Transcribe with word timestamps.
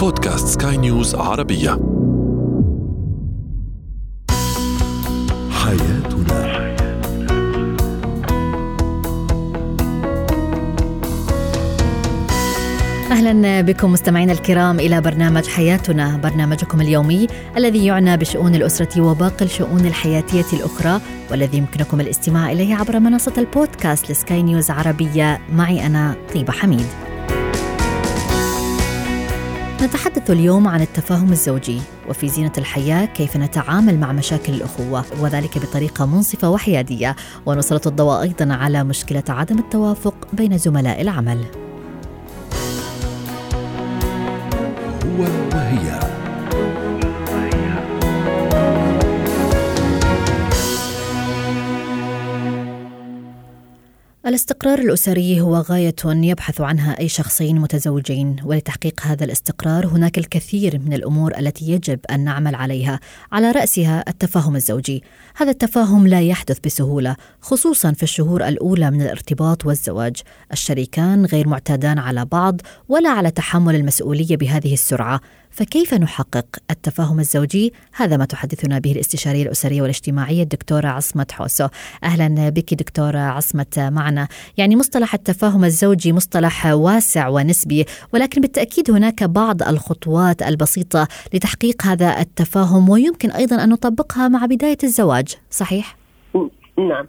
بودكاست 0.00 0.62
سكاي 0.62 0.76
نيوز 0.76 1.14
عربية. 1.14 1.70
حياتنا. 5.50 6.50
أهلا 13.10 13.60
بكم 13.60 13.92
مستمعينا 13.92 14.32
الكرام 14.32 14.80
إلى 14.80 15.00
برنامج 15.00 15.46
حياتنا 15.46 16.16
برنامجكم 16.16 16.80
اليومي 16.80 17.26
الذي 17.56 17.86
يعنى 17.86 18.16
بشؤون 18.16 18.54
الأسرة 18.54 19.00
وباقي 19.00 19.44
الشؤون 19.44 19.86
الحياتية 19.86 20.46
الأخرى 20.52 21.00
والذي 21.30 21.58
يمكنكم 21.58 22.00
الاستماع 22.00 22.52
إليه 22.52 22.74
عبر 22.74 23.00
منصة 23.00 23.34
البودكاست 23.38 24.10
لسكاي 24.10 24.42
نيوز 24.42 24.70
عربية. 24.70 25.40
معي 25.52 25.86
أنا 25.86 26.16
طيبة 26.34 26.52
حميد. 26.52 27.09
نتحدث 29.82 30.30
اليوم 30.30 30.68
عن 30.68 30.80
التفاهم 30.80 31.32
الزوجي 31.32 31.80
وفي 32.08 32.28
زينة 32.28 32.52
الحياة 32.58 33.04
كيف 33.04 33.36
نتعامل 33.36 33.98
مع 33.98 34.12
مشاكل 34.12 34.52
الأخوة 34.52 35.04
وذلك 35.20 35.58
بطريقة 35.58 36.06
منصفة 36.06 36.50
وحيادية. 36.50 37.16
ونسلط 37.46 37.86
الضوء 37.86 38.22
أيضا 38.22 38.54
على 38.54 38.84
مشكلة 38.84 39.22
عدم 39.28 39.58
التوافق 39.58 40.14
بين 40.32 40.58
زملاء 40.58 41.00
العمل. 41.00 41.44
هو 45.04 45.22
وهي. 45.54 46.19
الاستقرار 54.30 54.78
الأسري 54.78 55.40
هو 55.40 55.56
غاية 55.56 55.94
يبحث 56.06 56.60
عنها 56.60 56.98
أي 56.98 57.08
شخصين 57.08 57.58
متزوجين 57.58 58.36
ولتحقيق 58.44 59.00
هذا 59.02 59.24
الاستقرار 59.24 59.86
هناك 59.86 60.18
الكثير 60.18 60.78
من 60.78 60.92
الأمور 60.92 61.38
التي 61.38 61.70
يجب 61.70 62.00
أن 62.10 62.24
نعمل 62.24 62.54
عليها 62.54 63.00
على 63.32 63.50
رأسها 63.50 64.04
التفاهم 64.08 64.56
الزوجي. 64.56 65.02
هذا 65.36 65.50
التفاهم 65.50 66.06
لا 66.06 66.20
يحدث 66.20 66.58
بسهولة 66.64 67.16
خصوصا 67.40 67.92
في 67.92 68.02
الشهور 68.02 68.48
الأولى 68.48 68.90
من 68.90 69.02
الارتباط 69.02 69.66
والزواج. 69.66 70.16
الشريكان 70.52 71.24
غير 71.24 71.48
معتادان 71.48 71.98
على 71.98 72.24
بعض 72.24 72.60
ولا 72.88 73.10
على 73.10 73.30
تحمل 73.30 73.74
المسؤولية 73.74 74.36
بهذه 74.36 74.72
السرعة. 74.72 75.20
فكيف 75.50 75.94
نحقق 75.94 76.46
التفاهم 76.70 77.18
الزوجي؟ 77.18 77.72
هذا 77.96 78.16
ما 78.16 78.24
تحدثنا 78.24 78.78
به 78.78 78.92
الاستشارية 78.92 79.42
الأسرية 79.42 79.82
والاجتماعية 79.82 80.42
الدكتورة 80.42 80.86
عصمة 80.86 81.26
حوسو 81.32 81.68
أهلا 82.04 82.48
بك 82.48 82.74
دكتورة 82.74 83.18
عصمة 83.18 83.90
معنا 83.92 84.28
يعني 84.58 84.76
مصطلح 84.76 85.14
التفاهم 85.14 85.64
الزوجي 85.64 86.12
مصطلح 86.12 86.66
واسع 86.66 87.28
ونسبي 87.28 87.84
ولكن 88.14 88.40
بالتأكيد 88.40 88.90
هناك 88.90 89.24
بعض 89.24 89.62
الخطوات 89.62 90.42
البسيطة 90.42 91.08
لتحقيق 91.34 91.82
هذا 91.82 92.20
التفاهم 92.20 92.88
ويمكن 92.88 93.30
أيضا 93.30 93.64
أن 93.64 93.68
نطبقها 93.68 94.28
مع 94.28 94.46
بداية 94.46 94.78
الزواج 94.84 95.36
صحيح؟ 95.50 95.96
نعم 96.78 97.06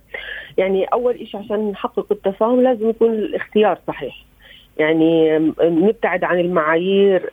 يعني 0.58 0.86
أول 0.86 1.28
شيء 1.32 1.40
عشان 1.40 1.72
نحقق 1.72 2.06
التفاهم 2.12 2.62
لازم 2.62 2.90
يكون 2.90 3.10
الاختيار 3.14 3.80
صحيح 3.88 4.31
يعني 4.78 5.40
نبتعد 5.62 6.24
عن 6.24 6.40
المعايير 6.40 7.30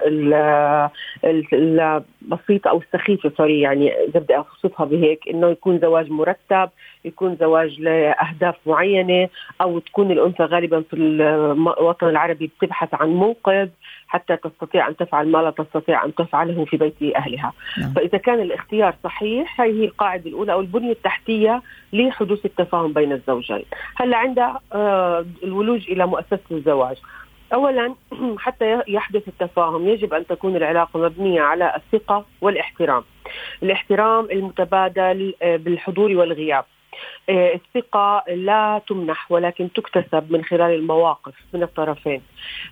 البسيطة 1.53 2.71
أو 2.71 2.79
السخيفة 2.79 3.33
سوري 3.37 3.61
يعني 3.61 3.93
إذا 3.93 4.21
بدي 4.21 4.37
أوصفها 4.37 4.87
بهيك 4.87 5.29
إنه 5.29 5.49
يكون 5.49 5.79
زواج 5.79 6.11
مرتب 6.11 6.71
يكون 7.05 7.37
زواج 7.37 7.81
لأهداف 7.81 8.55
معينة 8.67 9.29
أو 9.61 9.79
تكون 9.79 10.11
الأنثى 10.11 10.43
غالبا 10.43 10.81
في 10.81 10.97
الوطن 10.97 12.09
العربي 12.09 12.51
بتبحث 12.59 12.89
عن 12.95 13.09
منقذ 13.09 13.69
حتى 14.09 14.37
تستطيع 14.37 14.89
أن 14.89 14.97
تفعل 14.97 15.29
ما 15.29 15.39
لا 15.39 15.51
تستطيع 15.51 16.05
أن 16.05 16.15
تفعله 16.15 16.65
في 16.65 16.77
بيت 16.77 17.17
أهلها. 17.17 17.53
نعم. 17.79 17.93
فإذا 17.93 18.19
كان 18.19 18.41
الاختيار 18.41 18.95
صحيح 19.05 19.61
هذه 19.61 19.81
هي 19.81 19.85
القاعدة 19.85 20.31
الأولى 20.31 20.53
أو 20.53 20.61
البنية 20.61 20.93
التحتية 20.93 21.63
لحدوث 21.93 22.47
التفاهم 22.47 22.93
بين 22.93 23.13
الزوجين. 23.13 23.65
هلأ 23.97 24.17
عند 24.17 24.39
آه، 24.73 25.27
الولوج 25.43 25.91
إلى 25.91 26.07
مؤسسة 26.07 26.39
الزواج. 26.51 26.97
اولا 27.55 27.95
حتى 28.45 28.83
يحدث 28.89 29.29
التفاهم 29.29 29.89
يجب 29.89 30.15
أن 30.15 30.27
تكون 30.27 30.57
العلاقة 30.57 31.01
مبنية 31.01 31.41
على 31.41 31.77
الثقة 31.77 32.25
والاحترام. 32.41 33.05
الاحترام 33.63 34.25
المتبادل 34.31 35.35
آه، 35.43 35.57
بالحضور 35.57 36.11
والغياب. 36.11 36.65
الثقة 37.29 38.25
لا 38.29 38.81
تمنح 38.89 39.33
ولكن 39.33 39.73
تكتسب 39.73 40.33
من 40.33 40.45
خلال 40.45 40.75
المواقف 40.75 41.35
من 41.55 41.63
الطرفين. 41.63 42.21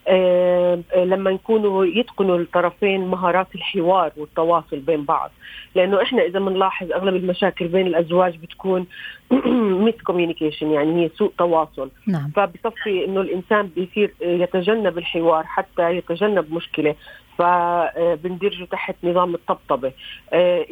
آه، 0.09 0.82
لما 0.97 1.31
يكونوا 1.31 1.84
يتقنوا 1.84 2.38
الطرفين 2.38 3.09
مهارات 3.09 3.54
الحوار 3.54 4.12
والتواصل 4.16 4.78
بين 4.78 5.04
بعض. 5.04 5.31
لأنه 5.75 6.03
إحنا 6.03 6.22
إذا 6.22 6.38
بنلاحظ 6.38 6.92
أغلب 6.92 7.16
المشاكل 7.16 7.69
بين 7.69 7.86
الأزواج 7.86 8.36
بتكون 8.36 8.86
miscommunication 9.84 10.70
يعني 10.70 11.04
هي 11.04 11.10
سوء 11.19 11.32
تواصل. 11.38 11.91
نعم. 12.06 12.31
فبصفي 12.36 13.04
إنه 13.04 13.20
الإنسان 13.20 13.66
بيصير 13.66 14.15
يتجنب 14.20 14.98
الحوار 14.98 15.44
حتى 15.44 15.97
يتجنب 15.97 16.53
مشكلة. 16.53 16.94
فبندرجه 17.38 18.64
تحت 18.64 18.94
نظام 19.04 19.34
الطبطبة. 19.34 19.92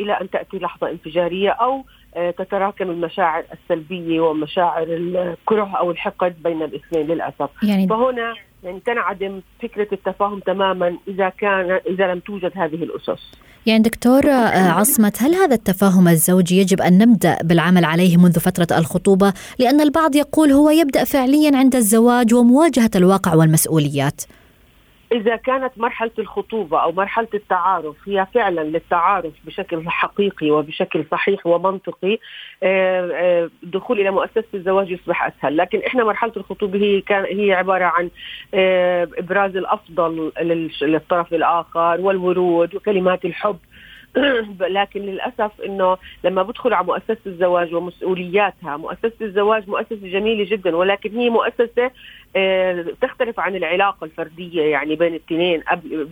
إلى 0.01 0.13
أن 0.13 0.31
تأتي 0.31 0.59
لحظة 0.59 0.91
انفجارية 0.91 1.51
أو 1.51 1.85
آه، 2.17 2.31
تتراكم 2.31 2.91
المشاعر 2.91 3.45
السلبية 3.53 4.21
ومشاعر 4.21 4.87
الكره 4.89 5.77
أو 5.79 5.91
الحقد 5.91 6.43
بين 6.43 6.63
الاثنين 6.63 7.07
للأسف. 7.07 7.51
يعني 7.63 7.89
فهنا 7.89 8.35
يعني 8.65 8.81
تنعدم 8.81 9.41
فكرة 9.63 9.89
التفاهم 9.93 10.41
تماما 10.41 10.97
إذا 11.09 11.29
كان 11.29 11.81
إذا 11.87 12.15
لم 12.15 12.19
توجد 12.21 12.53
هذه 12.55 12.75
الأسس. 12.75 13.33
يعني 13.67 13.83
دكتور 13.83 14.27
آه، 14.27 14.71
عصمت 14.71 15.23
هل 15.23 15.35
هذا 15.35 15.55
التفاهم 15.55 16.09
الزوجي 16.09 16.59
يجب 16.59 16.81
أن 16.81 16.99
نبدأ 16.99 17.39
بالعمل 17.43 17.85
عليه 17.85 18.17
منذ 18.17 18.41
فترة 18.41 18.79
الخطوبة؟ 18.79 19.33
لأن 19.59 19.81
البعض 19.81 20.17
يقول 20.17 20.53
هو 20.53 20.71
يبدأ 20.71 21.05
فعليا 21.05 21.57
عند 21.57 21.75
الزواج 21.77 22.35
ومواجهة 22.35 22.91
الواقع 22.97 23.35
والمسؤوليات. 23.35 24.23
إذا 25.15 25.37
كانت 25.37 25.73
مرحلة 25.77 26.11
الخطوبة 26.19 26.83
أو 26.83 26.93
مرحلة 26.93 27.29
التعارف 27.35 28.09
هي 28.09 28.27
فعلا 28.35 28.61
للتعارف 28.61 29.33
بشكل 29.45 29.89
حقيقي 29.89 30.51
وبشكل 30.51 31.05
صحيح 31.11 31.47
ومنطقي 31.47 32.19
الدخول 32.63 33.99
آه، 33.99 34.03
إلى 34.03 34.11
مؤسسة 34.11 34.45
الزواج 34.55 34.91
يصبح 34.91 35.27
أسهل. 35.27 35.57
لكن 35.57 35.81
إحنا 35.87 36.05
مرحلة 36.05 36.33
الخطوبة 36.37 36.79
هي 36.79 37.01
كان 37.01 37.25
هي 37.25 37.53
عبارة 37.53 37.85
عن 37.85 38.11
آه، 38.55 39.09
إبراز 39.19 39.57
الأفضل 39.57 40.33
للطرف 40.83 41.35
الآخر 41.35 42.01
والورود 42.01 42.75
وكلمات 42.75 43.25
الحب 43.25 43.59
لكن 44.79 45.01
للأسف 45.01 45.61
إنه 45.67 45.97
لما 46.25 46.43
بدخل 46.43 46.73
على 46.73 46.87
مؤسسة 46.87 47.17
الزواج 47.27 47.75
ومسؤولياتها، 47.75 48.77
مؤسسة 48.77 49.13
الزواج 49.21 49.69
مؤسسة 49.69 50.09
جميلة 50.09 50.51
جدا 50.51 50.77
ولكن 50.77 51.17
هي 51.17 51.31
مؤسسة 51.31 51.91
آه، 52.37 52.87
تختلف 53.01 53.41
عن 53.41 53.57
العلاقة 53.57 54.05
الفردية 54.05 54.63
يعني 54.63 54.97
بين 54.97 55.15
الاثنين 55.15 55.61
قبل 55.61 56.09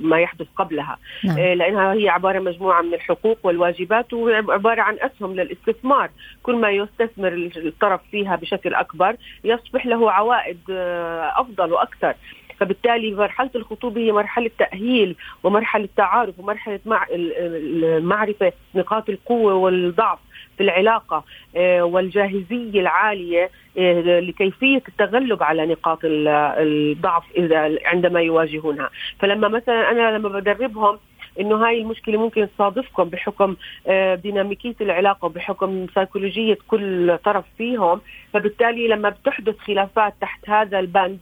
ما 0.00 0.20
يحدث 0.20 0.46
قبلها 0.56 0.98
نعم. 1.24 1.38
آه، 1.38 1.54
لأنها 1.54 1.92
هي 1.92 2.08
عبارة 2.08 2.38
مجموعة 2.38 2.82
من 2.82 2.94
الحقوق 2.94 3.38
والواجبات 3.42 4.12
وعباره 4.12 4.82
عن 4.82 4.96
أسهم 5.00 5.34
للاستثمار، 5.34 6.10
كل 6.42 6.56
ما 6.56 6.70
يستثمر 6.70 7.50
الطرف 7.56 8.00
فيها 8.10 8.36
بشكل 8.36 8.74
أكبر 8.74 9.16
يصبح 9.44 9.86
له 9.86 10.10
عوائد 10.10 10.58
آه، 10.70 11.40
أفضل 11.40 11.72
وأكثر. 11.72 12.14
فبالتالي 12.62 13.14
مرحلة 13.14 13.50
الخطوبة 13.54 14.00
هي 14.00 14.12
مرحلة 14.12 14.50
تأهيل 14.58 15.16
ومرحلة 15.42 15.88
تعارف 15.96 16.38
ومرحلة 16.38 16.80
مع 16.86 17.06
معرفة 17.98 18.52
نقاط 18.74 19.08
القوة 19.08 19.54
والضعف 19.54 20.18
في 20.56 20.62
العلاقة 20.62 21.24
آه، 21.56 21.82
والجاهزية 21.82 22.80
العالية 22.80 23.50
آه، 23.78 24.20
لكيفية 24.20 24.82
التغلب 24.88 25.42
على 25.42 25.66
نقاط 25.66 25.98
الضعف 26.04 27.24
إذا 27.36 27.78
عندما 27.84 28.20
يواجهونها. 28.20 28.90
فلما 29.18 29.48
مثلا 29.48 29.90
أنا 29.90 30.16
لما 30.16 30.28
بدربهم 30.28 30.98
إنه 31.40 31.66
هاي 31.66 31.80
المشكلة 31.80 32.18
ممكن 32.18 32.48
تصادفكم 32.54 33.04
بحكم 33.04 33.56
آه، 33.86 34.14
ديناميكية 34.14 34.76
العلاقة 34.80 35.26
وبحكم 35.26 35.86
سيكولوجيه 35.94 36.58
كل 36.68 37.18
طرف 37.24 37.44
فيهم 37.58 38.00
فبالتالي 38.32 38.88
لما 38.88 39.08
بتحدث 39.08 39.58
خلافات 39.58 40.14
تحت 40.20 40.50
هذا 40.50 40.78
البند 40.78 41.18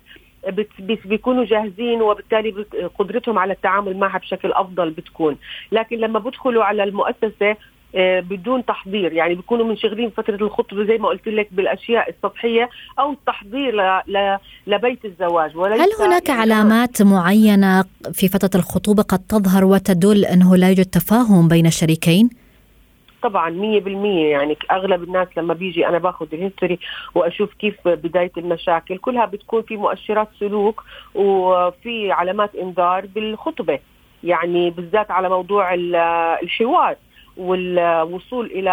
بيكونوا 1.04 1.44
جاهزين 1.44 2.02
وبالتالي 2.02 2.50
قدرتهم 2.98 3.38
على 3.38 3.52
التعامل 3.52 3.96
معها 3.96 4.19
بشكل 4.19 4.52
أفضل 4.52 4.90
بتكون 4.90 5.37
لكن 5.72 5.96
لما 5.96 6.19
بدخلوا 6.19 6.64
على 6.64 6.82
المؤسسة 6.82 7.56
آه، 7.94 8.20
بدون 8.20 8.64
تحضير 8.64 9.12
يعني 9.12 9.34
بيكونوا 9.34 9.66
منشغلين 9.66 10.10
فترة 10.10 10.34
الخطبة 10.34 10.84
زي 10.84 10.98
ما 10.98 11.08
قلت 11.08 11.28
لك 11.28 11.48
بالأشياء 11.52 12.10
السطحية 12.10 12.69
أو 12.98 13.12
التحضير 13.12 13.76
ل... 13.76 14.02
ل... 14.06 14.38
لبيت 14.66 15.04
الزواج 15.04 15.56
هل 15.56 15.88
هناك 16.00 16.28
يعني 16.28 16.40
علامات 16.40 17.02
معينة 17.02 17.84
في 18.12 18.28
فترة 18.28 18.50
الخطوبة 18.54 19.02
قد 19.02 19.19
تظهر 19.19 19.64
وتدل 19.64 20.25
أنه 20.25 20.56
لا 20.56 20.69
يوجد 20.69 20.86
تفاهم 20.86 21.48
بين 21.48 21.66
الشريكين؟ 21.66 22.31
طبعا 23.22 23.50
مية 23.50 23.81
بالمية 23.81 24.31
يعني 24.31 24.56
أغلب 24.70 25.02
الناس 25.02 25.28
لما 25.37 25.55
بيجي 25.55 25.88
أنا 25.88 25.99
باخذ 25.99 26.26
الهيستوري 26.32 26.78
وأشوف 27.14 27.55
كيف 27.55 27.88
بداية 27.88 28.32
المشاكل 28.37 28.99
كلها 28.99 29.26
بتكون 29.26 29.62
في 29.62 29.76
مؤشرات 29.76 30.28
سلوك 30.40 30.84
وفي 31.14 32.12
علامات 32.12 32.55
إنذار 32.55 33.06
بالخطبة 33.06 33.78
يعني 34.25 34.70
بالذات 34.70 35.11
على 35.11 35.28
موضوع 35.28 35.75
الحوار 36.43 36.96
والوصول 37.37 38.46
إلى 38.46 38.72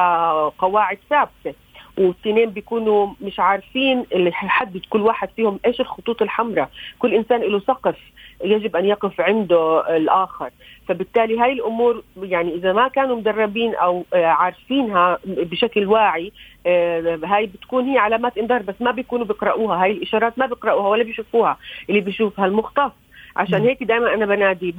قواعد 0.57 0.97
ثابتة. 1.09 1.53
والتنين 1.97 2.49
بيكونوا 2.49 3.07
مش 3.21 3.39
عارفين 3.39 4.05
اللي 4.13 4.31
حيحدد 4.31 4.81
كل 4.89 5.01
واحد 5.01 5.29
فيهم 5.35 5.59
إيش 5.65 5.81
الخطوط 5.81 6.21
الحمراء. 6.21 6.69
كل 6.99 7.13
إنسان 7.13 7.41
له 7.41 7.59
سقف 7.59 7.95
يجب 8.43 8.75
أن 8.75 8.85
يقف 8.85 9.21
عنده 9.21 9.95
الآخر. 9.97 10.49
فبالتالي 10.87 11.39
هاي 11.39 11.53
الأمور 11.53 12.03
يعني 12.21 12.55
إذا 12.55 12.73
ما 12.73 12.87
كانوا 12.87 13.15
مدربين 13.15 13.75
أو 13.75 14.05
آه، 14.13 14.25
عارفينها 14.25 15.19
بشكل 15.25 15.85
واعي 15.85 16.31
آه، 16.65 17.19
هاي 17.23 17.45
بتكون 17.45 17.85
هي 17.85 17.97
علامات 17.97 18.37
إنذار 18.37 18.61
بس 18.61 18.75
ما 18.79 18.91
بيكونوا 18.91 19.25
بيقراوها 19.25 19.83
هاي 19.83 19.91
الإشارات 19.91 20.39
ما 20.39 20.45
بيقراوها 20.45 20.87
ولا 20.87 21.03
بيشوفوها 21.03 21.57
اللي 21.89 22.01
بيشوفها 22.01 22.45
المختص 22.45 22.91
عشان 23.35 23.61
هيك 23.61 23.83
دائما 23.83 24.13
أنا 24.13 24.25
بنادي 24.25 24.75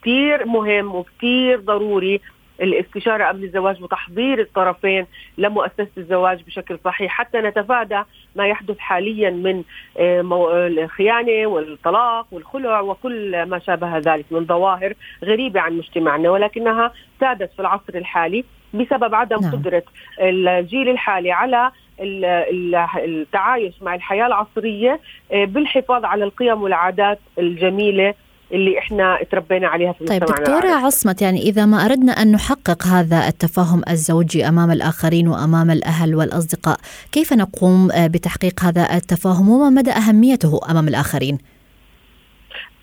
كثير 0.00 0.46
مهم 0.46 0.94
وكثير 0.94 1.60
ضروري 1.60 2.20
الاستشارة 2.60 3.24
قبل 3.24 3.44
الزواج 3.44 3.82
وتحضير 3.82 4.40
الطرفين 4.40 5.06
لمؤسسة 5.38 5.88
الزواج 5.98 6.42
بشكل 6.42 6.78
صحيح 6.84 7.12
حتى 7.12 7.38
نتفادى 7.38 8.02
ما 8.36 8.46
يحدث 8.46 8.78
حاليا 8.78 9.30
من 9.30 9.62
آه، 9.98 10.66
الخيانة 10.66 11.46
والطلاق 11.46 12.26
والخلع 12.32 12.80
وكل 12.80 13.42
ما 13.42 13.58
شابه 13.58 13.98
ذلك 13.98 14.24
من 14.30 14.46
ظواهر 14.46 14.94
غريبة 15.24 15.60
عن 15.60 15.72
مجتمعنا 15.72 16.30
ولكنها 16.30 16.92
سادت 17.20 17.52
في 17.52 17.60
العصر 17.60 17.94
الحالي 17.94 18.44
بسبب 18.74 19.14
عدم 19.14 19.40
نعم. 19.40 19.52
قدرة 19.52 19.82
الجيل 20.20 20.88
الحالي 20.88 21.32
على 21.32 21.70
التعايش 23.04 23.82
مع 23.82 23.94
الحياة 23.94 24.26
العصرية 24.26 25.00
آه، 25.32 25.44
بالحفاظ 25.44 26.04
على 26.04 26.24
القيم 26.24 26.62
والعادات 26.62 27.18
الجميلة 27.38 28.14
اللي 28.52 28.78
إحنا 28.78 29.18
تربينا 29.30 29.68
عليها 29.68 29.92
في 29.92 30.04
طيب 30.04 30.24
دكتورة 30.24 30.68
عصمت 30.68 31.22
يعني 31.22 31.42
إذا 31.42 31.66
ما 31.66 31.84
أردنا 31.84 32.12
أن 32.12 32.32
نحقق 32.32 32.86
هذا 32.86 33.28
التفاهم 33.28 33.82
الزوجي 33.90 34.48
أمام 34.48 34.70
الآخرين 34.70 35.28
وأمام 35.28 35.70
الأهل 35.70 36.14
والأصدقاء 36.14 36.76
كيف 37.12 37.32
نقوم 37.32 37.88
بتحقيق 37.96 38.64
هذا 38.64 38.96
التفاهم 38.96 39.48
وما 39.48 39.70
مدى 39.70 39.90
أهميته 39.90 40.60
أمام 40.70 40.88
الآخرين؟ 40.88 41.38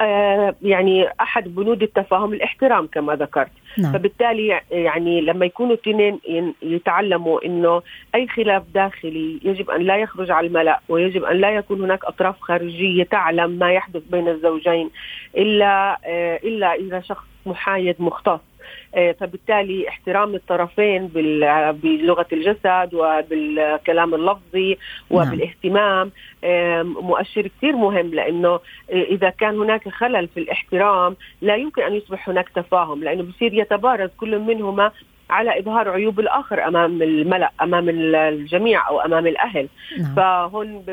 آه 0.02 0.56
يعني 0.62 1.06
أحد 1.22 1.56
بنود 1.56 1.84
التفاهم 1.84 2.34
الإحترام 2.34 2.88
كما 2.88 3.16
ذكرت 3.16 3.52
نعم. 3.78 3.94
فبالتالي 3.94 4.62
يعني 4.72 5.22
لما 5.22 5.46
يكونوا 5.46 5.74
اثنين 5.74 6.20
يتعلموا 6.62 7.46
إنه 7.46 7.82
أي 8.16 8.28
خلاف 8.28 8.64
داخلي 8.74 9.40
يجب 9.44 9.70
أن 9.70 9.82
لا 9.82 9.98
يخرج 9.98 10.32
على 10.32 10.48
الملأ 10.48 10.80
ويجب 10.90 11.24
أن 11.24 11.38
لا 11.38 11.52
يكون 11.52 11.82
هناك 11.82 12.06
أطراف 12.06 12.42
خارجية 12.42 13.04
تعلم 13.04 13.52
ما 13.52 13.74
يحدث 13.74 14.04
بين 14.12 14.28
الزوجين 14.28 14.90
إلا 15.38 15.98
آه، 16.06 16.40
إلا 16.44 16.74
إذا 16.74 17.02
شخص 17.02 17.26
محايد 17.46 17.96
مختص 18.00 18.40
فبالتالي 19.20 19.90
احترام 19.90 20.36
الطرفين 20.36 21.08
بلغة 21.84 22.28
الجسد 22.34 22.90
وبالكلام 22.94 24.16
اللفظي 24.16 24.78
نعم. 25.12 25.28
وبالاهتمام 25.28 26.12
مؤشر 27.04 27.48
كثير 27.48 27.76
مهم 27.76 28.14
لأنه 28.14 28.60
إذا 28.90 29.30
كان 29.30 29.60
هناك 29.60 29.90
خلل 29.90 30.28
في 30.28 30.40
الاحترام 30.40 31.16
لا 31.42 31.56
يمكن 31.56 31.82
أن 31.82 31.94
يصبح 31.94 32.30
هناك 32.30 32.50
تفاهم 32.50 33.04
لأنه 33.04 33.24
بصير 33.24 33.54
يتبارز 33.54 34.10
كل 34.18 34.40
منهما 34.40 34.92
على 35.30 35.60
إظهار 35.60 35.90
عيوب 35.90 36.20
الآخر 36.20 36.68
أمام 36.68 37.02
الملأ 37.02 37.52
أمام 37.62 37.90
الجميع 37.90 38.90
أو 38.90 39.00
أمام 39.00 39.28
الأهل 39.28 39.68
نعم. 40.00 40.16
فهون 40.16 40.84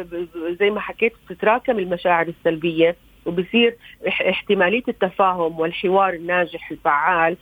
زي 0.61 0.71
ما 0.71 0.81
حكيت 0.81 1.13
بتتراكم 1.29 1.79
المشاعر 1.79 2.29
السلبية 2.29 2.97
وبصير 3.27 3.77
احتمالية 4.09 4.83
التفاهم 4.89 5.61
والحوار 5.61 6.15
الناجح 6.15 6.71
الفعال 6.71 7.33
آه، 7.33 7.37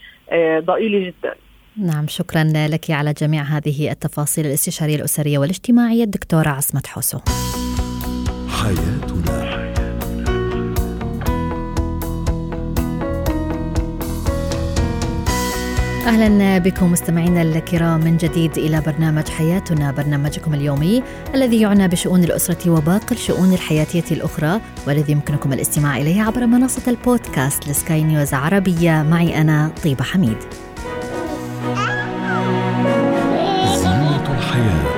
ضئيلة 0.61 1.07
جدا. 1.07 1.35
نعم 1.77 2.09
شكرا 2.09 2.45
لك 2.45 2.91
على 2.91 3.13
جميع 3.13 3.43
هذه 3.43 3.91
التفاصيل 3.91 4.47
الاستشارية 4.47 4.97
الأسرية 4.97 5.39
والاجتماعية 5.39 6.05
الدكتورة 6.05 6.49
عصمت 6.49 6.87
حوسو. 6.87 7.19
حياتنا 8.49 9.18
أهلا 16.09 16.59
بكم 16.59 16.93
مستمعينا 16.93 17.43
الكرام 17.43 18.01
من 18.01 18.17
جديد 18.17 18.59
إلى 18.59 18.81
برنامج 18.81 19.29
حياتنا 19.29 19.93
برنامجكم 19.93 20.55
اليومي 20.55 21.03
الذي 21.35 21.61
يعنى 21.61 21.89
بشؤون 21.89 22.25
الأسرة 22.25 22.71
وباقي 22.71 23.13
الشؤون 23.13 23.53
الحياتية 23.53 24.05
الأخرى 24.17 24.61
والذي 24.87 25.13
يمكنكم 25.13 25.53
الاستماع 25.53 25.97
إليه 25.97 26.23
عبر 26.23 26.47
منصة 26.47 26.91
البودكاست 26.91 27.69
لسكاي 27.69 28.05
نيوز 28.05 28.35
عربية 28.35 29.03
معي 29.03 29.41
أنا 29.41 29.71
طيبة 29.85 30.05
حميد. 30.05 30.37
زينة 33.77 34.35
الحياة 34.39 34.98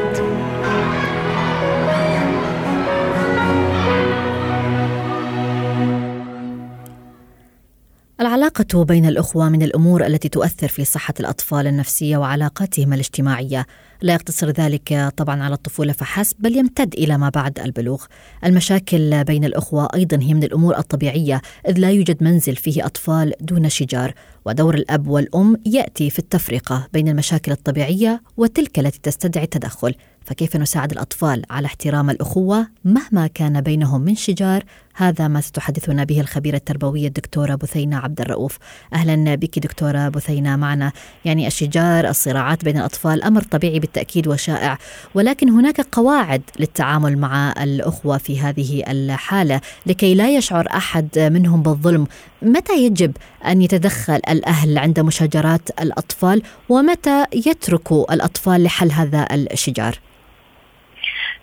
العلاقة 8.60 8.84
بين 8.84 9.06
الأخوة 9.06 9.48
من 9.48 9.62
الأمور 9.62 10.06
التي 10.06 10.28
تؤثر 10.28 10.68
في 10.68 10.84
صحة 10.84 11.14
الأطفال 11.20 11.66
النفسية 11.66 12.16
وعلاقاتهم 12.16 12.92
الاجتماعية، 12.92 13.66
لا 14.02 14.14
يقتصر 14.14 14.50
ذلك 14.50 15.12
طبعا 15.16 15.42
على 15.42 15.54
الطفولة 15.54 15.92
فحسب 15.92 16.36
بل 16.38 16.56
يمتد 16.56 16.94
إلى 16.94 17.18
ما 17.18 17.28
بعد 17.28 17.58
البلوغ. 17.58 18.04
المشاكل 18.44 19.24
بين 19.24 19.44
الأخوة 19.44 19.88
أيضا 19.94 20.18
هي 20.22 20.34
من 20.34 20.42
الأمور 20.42 20.78
الطبيعية 20.78 21.42
إذ 21.68 21.78
لا 21.78 21.90
يوجد 21.90 22.22
منزل 22.22 22.56
فيه 22.56 22.86
أطفال 22.86 23.32
دون 23.40 23.68
شجار، 23.68 24.14
ودور 24.44 24.74
الأب 24.74 25.08
والأم 25.08 25.56
يأتي 25.66 26.10
في 26.10 26.18
التفرقة 26.18 26.88
بين 26.92 27.08
المشاكل 27.08 27.52
الطبيعية 27.52 28.22
وتلك 28.36 28.78
التي 28.78 29.00
تستدعي 29.02 29.44
التدخل. 29.44 29.94
فكيف 30.24 30.56
نساعد 30.56 30.92
الأطفال 30.92 31.42
على 31.50 31.66
احترام 31.66 32.10
الأخوة 32.10 32.66
مهما 32.84 33.26
كان 33.26 33.60
بينهم 33.60 34.00
من 34.00 34.14
شجار؟ 34.14 34.64
هذا 34.94 35.28
ما 35.28 35.40
ستحدثنا 35.40 36.04
به 36.04 36.20
الخبيرة 36.20 36.56
التربوية 36.56 37.06
الدكتورة 37.06 37.54
بثينة 37.54 37.96
عبد 37.98 38.20
الرؤوف 38.20 38.58
أهلا 38.94 39.34
بك 39.34 39.58
دكتورة 39.58 40.08
بثينة 40.08 40.56
معنا. 40.56 40.92
يعني 41.24 41.46
الشجار 41.46 42.08
الصراعات 42.08 42.64
بين 42.64 42.78
الأطفال 42.78 43.22
أمر 43.22 43.42
طبيعي 43.42 43.80
بالتأكيد 43.80 44.28
وشائع. 44.28 44.78
ولكن 45.14 45.48
هناك 45.48 45.80
قواعد 45.80 46.42
للتعامل 46.58 47.18
مع 47.18 47.54
الأخوة 47.62 48.18
في 48.18 48.40
هذه 48.40 48.84
الحالة 48.88 49.60
لكي 49.86 50.14
لا 50.14 50.36
يشعر 50.36 50.66
أحد 50.70 51.18
منهم 51.18 51.62
بالظلم. 51.62 52.06
متى 52.42 52.72
يجب 52.72 53.16
أن 53.46 53.62
يتدخل 53.62 54.20
الأهل 54.30 54.78
عند 54.78 55.00
مشاجرات 55.00 55.80
الأطفال؟ 55.80 56.42
ومتى 56.68 57.24
يتركوا 57.34 58.14
الأطفال 58.14 58.64
لحل 58.64 58.90
هذا 58.90 59.26
الشجار؟ 59.52 59.94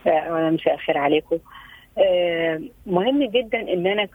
اولا 0.08 0.50
مساء 0.50 0.74
الخير 0.74 0.98
عليكم. 0.98 1.38
آه، 1.98 2.62
مهم 2.86 3.24
جدا 3.24 3.60
إن 3.74 3.88
أنا 3.88 4.06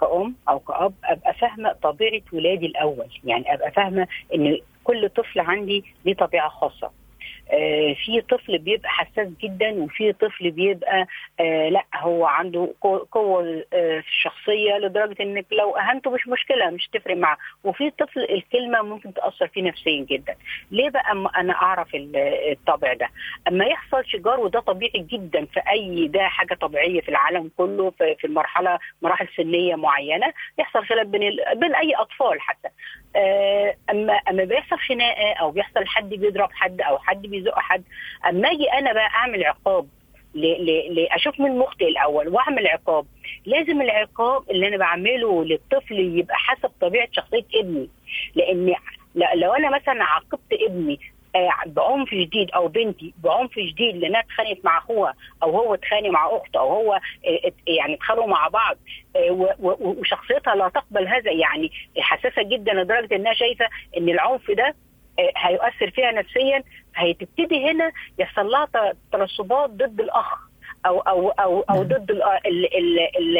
كأم 0.00 0.34
أو 0.48 0.58
كأب 0.58 0.92
أبقى 1.04 1.34
فاهمة 1.34 1.72
طبيعة 1.82 2.22
ولادي 2.32 2.66
الأول. 2.66 3.06
يعني 3.24 3.54
أبقى 3.54 3.70
فاهمة 3.70 4.06
إن 4.34 4.58
كل 4.84 5.08
طفل 5.08 5.40
عندي 5.40 5.84
ليه 6.04 6.14
طبيعة 6.14 6.48
خاصة. 6.48 6.86
آه، 6.86 6.90
في 8.04 8.20
طفل 8.30 8.58
بيبقى 8.58 8.88
حساس 8.88 9.28
جدا 9.42 9.70
وفي 9.70 10.12
طفل 10.12 10.50
بيبقى 10.50 11.06
آه، 11.40 11.68
لا 11.68 11.84
هو 11.96 12.26
عنده 12.26 12.74
قوة 12.80 13.64
آه، 13.72 14.00
في 14.00 14.08
الشخصيه 14.08 14.78
لدرجة 14.78 15.22
إنك 15.22 15.46
لو 15.52 15.76
أهنته 15.76 16.10
مش 16.10 16.28
مشكلة 16.28 16.70
مش 16.70 16.88
تفرق 16.92 17.16
معه 17.16 17.38
وفي 17.64 17.90
طفل 17.90 18.20
الكلمة 18.30 18.82
ممكن 18.82 19.14
تأثر 19.14 19.48
فيه 19.48 19.62
نفسيا 19.62 20.04
جدا. 20.10 20.34
ليه 20.70 20.90
بقى 20.90 21.12
أنا 21.36 21.52
أعرف 21.52 21.88
الطبع 21.94 22.92
ده؟ 22.92 23.08
أما 23.48 23.64
يحصل 23.64 24.04
شجار 24.06 24.40
وده 24.40 24.60
طبيعي 24.60 25.06
جدا 25.12 25.44
في 25.44 25.60
أي 25.70 26.08
ده 26.08 26.28
حاجة 26.28 26.54
طبيعية 26.54 27.00
في 27.00 27.08
العالم 27.08 27.50
كله 27.56 27.90
في 27.90 28.24
المرحله 28.24 28.78
مراحل 29.02 29.28
سنية 29.36 29.74
معينة 29.74 30.32
يحصل 30.58 30.84
خلاف 30.86 31.06
بين 31.06 31.20
بين 31.54 31.74
أي 31.74 31.94
أطفال 31.94 32.40
حتى. 32.40 32.68
اما 33.90 34.12
أما 34.12 34.44
بيحصل 34.44 34.78
خناقة 34.78 35.32
أو 35.40 35.50
بيحصل 35.50 35.86
حد 35.86 36.08
بيضرب 36.08 36.48
حد 36.52 36.80
أو 36.80 36.98
حد 36.98 37.22
بي 37.22 37.28
بيزق 37.28 37.58
حد 37.58 37.82
أما 38.28 38.48
أجي 38.50 38.72
أنا 38.72 38.92
بقى 38.92 39.06
أعمل 39.06 39.44
عقاب 39.44 39.88
أشوف 41.10 41.40
من 41.40 41.58
مخطئ 41.58 41.88
الأول 41.88 42.28
وأعمل 42.28 42.66
عقاب. 42.66 43.06
لازم 43.46 43.82
العقاب 43.82 44.50
اللي 44.50 44.68
أنا 44.68 44.76
بعمله 44.76 45.44
للطفل 45.44 46.18
يبقى 46.18 46.36
حسب 46.36 46.70
طبيعة 46.80 47.08
شخصية 47.12 47.44
ابني. 47.54 47.88
لأن 48.34 48.74
لو 49.34 49.52
أنا 49.52 49.70
مثلا 49.76 50.04
عاقبت 50.04 50.52
ابني 50.52 50.94
آه، 50.94 51.19
بعنف 51.66 52.10
شديد 52.10 52.50
أو 52.50 52.68
بنتي 52.68 53.14
بعنف 53.24 53.50
شديد 53.52 53.96
لأنها 53.96 54.20
اتخانقت 54.20 54.64
مع 54.64 54.78
أخوها 54.78 55.14
أو 55.42 55.50
هو 55.50 55.74
اتخانق 55.74 56.08
مع 56.10 56.26
أخته 56.26 56.60
أو 56.60 56.68
هو 56.68 56.92
آه، 56.94 57.52
يعني 57.66 57.94
اتخانقوا 57.94 58.26
مع 58.28 58.48
بعض. 58.48 58.76
آه، 59.16 59.54
وشخصيتها 59.80 60.54
لا 60.54 60.68
تقبل 60.68 61.08
هذا. 61.08 61.30
يعني 61.30 61.70
حساسة 61.98 62.42
جدا 62.42 62.72
لدرجة 62.72 63.14
إنها 63.16 63.32
شايفة 63.34 63.68
إن 63.96 64.08
العنف 64.08 64.50
ده 64.50 64.74
هيؤثر 65.36 65.90
فيها 65.90 66.12
نفسيا 66.12 66.62
هتبتدي 66.94 67.70
هنا 67.70 67.92
يحصل 68.18 68.46
لها 68.46 68.68
ترسبات 69.12 69.70
ضد 69.70 70.00
الأخ. 70.00 70.49
أو 70.86 71.00
أو 71.00 71.28
أو 71.30 71.60
أو 71.70 71.82
ضد 71.82 72.10
ال 72.10 72.22
ال 72.22 72.76
ال 72.76 72.98
ال 73.18 73.36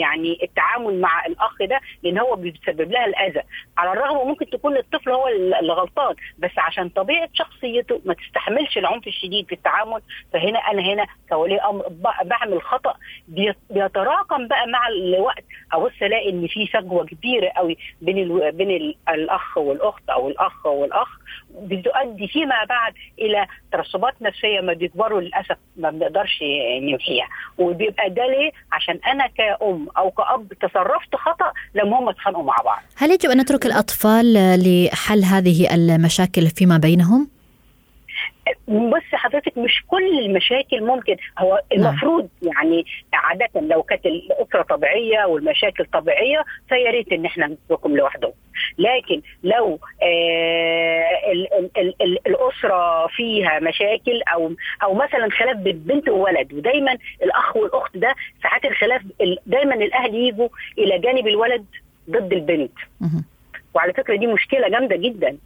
يعني 0.00 0.38
التعامل 0.42 1.00
مع 1.00 1.26
الأخ 1.26 1.62
ده 1.62 1.80
لأن 2.02 2.18
هو 2.18 2.36
بيسبب 2.36 2.92
لها 2.92 3.04
الأذى. 3.04 3.40
على 3.78 3.92
الرغم 3.92 4.28
ممكن 4.28 4.50
تكون 4.50 4.76
الطفل 4.76 5.10
هو 5.10 5.28
اللي 5.28 5.72
غلطان 5.72 6.14
بس 6.38 6.50
عشان 6.58 6.88
طبيعة 6.88 7.28
شخصيته 7.34 8.00
ما 8.04 8.14
تستحملش 8.14 8.78
العنف 8.78 9.06
الشديد 9.06 9.46
في 9.46 9.54
التعامل 9.54 10.02
فهنا 10.32 10.58
أنا 10.58 10.82
هنا 10.82 11.06
كولي 11.28 11.60
أمر 11.60 11.84
بعمل 12.24 12.62
خطأ. 12.62 12.94
بي- 13.28 13.54
بيتراكم 13.70 14.48
بقى 14.48 14.66
مع 14.66 14.88
الوقت. 14.88 15.44
أبص 15.72 15.92
ألاقي 16.02 16.30
إن 16.30 16.46
في 16.46 16.66
فجوة 16.66 17.06
كبيرة 17.06 17.48
قوي 17.48 17.76
بين 18.02 18.18
ال 18.18 18.52
بين 18.52 18.70
ال 18.70 18.94
الأخ 19.08 19.58
والأخت 19.58 20.10
أو 20.10 20.28
الأخ 20.28 20.66
والأخ 20.66 21.08
بتؤدي 21.50 22.28
فيما 22.28 22.64
بعد 22.64 22.94
إلى 23.18 23.46
ترسبات 23.72 24.22
نفسية 24.22 24.60
ما 24.60 24.72
بيكبروا 24.72 25.20
للأسف 25.20 25.56
ما 25.76 25.90
بنقدرش 25.90 26.42
نمحيها 26.78 27.26
وبيبقى 27.58 28.10
ده 28.10 28.26
ليه؟ 28.26 28.50
عشان 28.72 29.00
أنا 29.06 29.26
كأم 29.26 29.88
أو 29.98 30.10
كأب 30.10 30.52
تصرفت 30.60 31.14
خطأ 31.16 31.52
لما 31.74 31.98
هم 31.98 32.08
اتخانقوا 32.08 32.44
مع 32.44 32.56
بعض. 32.64 32.82
هل 32.96 33.10
يجب 33.10 33.30
أن 33.30 33.40
نترك 33.40 33.66
الأطفال 33.66 34.34
لحل 34.64 35.24
هذه 35.24 35.74
المشاكل 35.74 36.46
فيما 36.46 36.78
بينهم؟ 36.78 37.28
بص 38.68 39.02
حضرتك 39.12 39.58
مش 39.58 39.82
كل 39.88 40.18
المشاكل 40.18 40.82
ممكن 40.84 41.16
هو 41.38 41.60
المفروض 41.72 42.28
يعني 42.42 42.84
عادة 43.12 43.48
لو 43.60 43.82
كانت 43.82 44.06
الأسرة 44.06 44.62
طبيعية 44.62 45.24
والمشاكل 45.24 45.84
طبيعية 45.84 46.44
فيا 46.68 46.90
ريت 46.90 47.12
إن 47.12 47.24
إحنا 47.24 47.46
نتركهم 47.46 47.96
لوحدهم. 47.96 48.32
لكن 48.78 49.22
لو 49.44 49.78
آه 50.02 51.32
ال 51.32 51.52
ال 51.54 51.70
ال 51.78 51.94
ال 52.02 52.18
الأسرة 52.26 53.06
فيها 53.06 53.58
مشاكل 53.60 54.22
أو 54.34 54.52
أو 54.82 54.94
مثلا 54.94 55.30
خلاف 55.30 55.56
بين 55.56 55.78
بنت 55.78 56.08
وولد 56.08 56.52
ودايما 56.52 56.96
الأخ 57.22 57.56
والأخت 57.56 57.96
ده 57.96 58.14
ساعات 58.42 58.64
الخلاف 58.64 59.02
ال- 59.20 59.38
دايما 59.46 59.74
الأهل 59.74 60.14
يجوا 60.14 60.48
إلى 60.78 60.98
جانب 60.98 61.26
الولد 61.26 61.64
ضد 62.10 62.32
البنت. 62.32 62.72
وعلى 63.74 63.92
فكرة 63.92 64.16
دي 64.16 64.26
مشكلة 64.26 64.68
جامدة 64.68 64.96
جدا. 64.96 65.36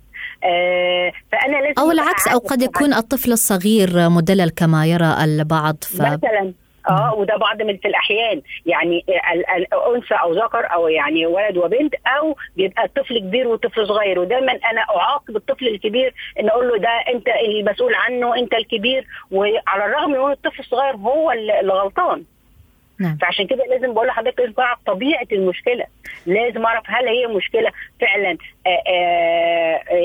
آه 0.45 1.13
فأنا 1.33 1.57
لازم 1.57 1.81
أبقى 1.83 1.93
العكس 1.93 2.29
عارفة 2.29 2.49
قد 2.49 2.63
يكون 2.63 2.95
الطفل 2.95 3.33
الصغير 3.33 4.09
مدلل 4.09 4.51
كما 4.51 4.87
يرى 4.87 5.17
البعض 5.25 5.77
ف... 5.85 6.01
مثلا 6.01 6.53
آه 6.91 7.15
وده 7.15 7.37
بعض 7.37 7.63
من 7.63 7.77
في 7.77 7.89
الأحيان. 7.89 8.43
يعني 8.67 9.05
أنثى 9.97 10.15
أو 10.15 10.33
ذكر 10.33 10.73
أو 10.73 10.89
يعني 10.89 11.27
ولد 11.27 11.57
وبنت 11.57 11.95
أو 12.07 12.37
بيبقى 12.57 12.85
الطفل 12.85 13.19
كبير 13.19 13.49
وطفل 13.49 13.87
صغير. 13.87 14.19
ودايما 14.19 14.53
أنا 14.53 14.81
أعاقب 14.97 15.37
الطفل 15.37 15.69
الكبير 15.69 16.15
إن 16.41 16.49
أقول 16.49 16.69
له 16.69 16.79
ده 16.79 16.89
أنت 17.15 17.27
المسؤول 17.29 17.95
عنه 17.95 18.37
أنت 18.37 18.55
الكبير. 18.55 19.07
وعلى 19.31 19.85
الرغم 19.85 20.11
من 20.11 20.17
إن 20.17 20.33
الطفل 20.33 20.61
الصغير 20.61 20.97
هو 20.97 21.33
اللي 21.33 21.73
غلطان 21.73 22.23
نعم. 23.01 23.17
فعشان 23.21 23.47
كده 23.47 23.65
لازم 23.65 23.95
بقول 23.95 24.07
لحضرتك 24.07 24.41
لازم 24.41 24.55
اعرف 24.59 24.79
طبيعة 24.87 25.27
المشكلة. 25.33 25.85
لازم 26.27 26.67
أعرف 26.67 26.85
هل 26.87 27.09
هي 27.09 27.27
مشكلة 27.27 27.71
فعلا 28.01 28.37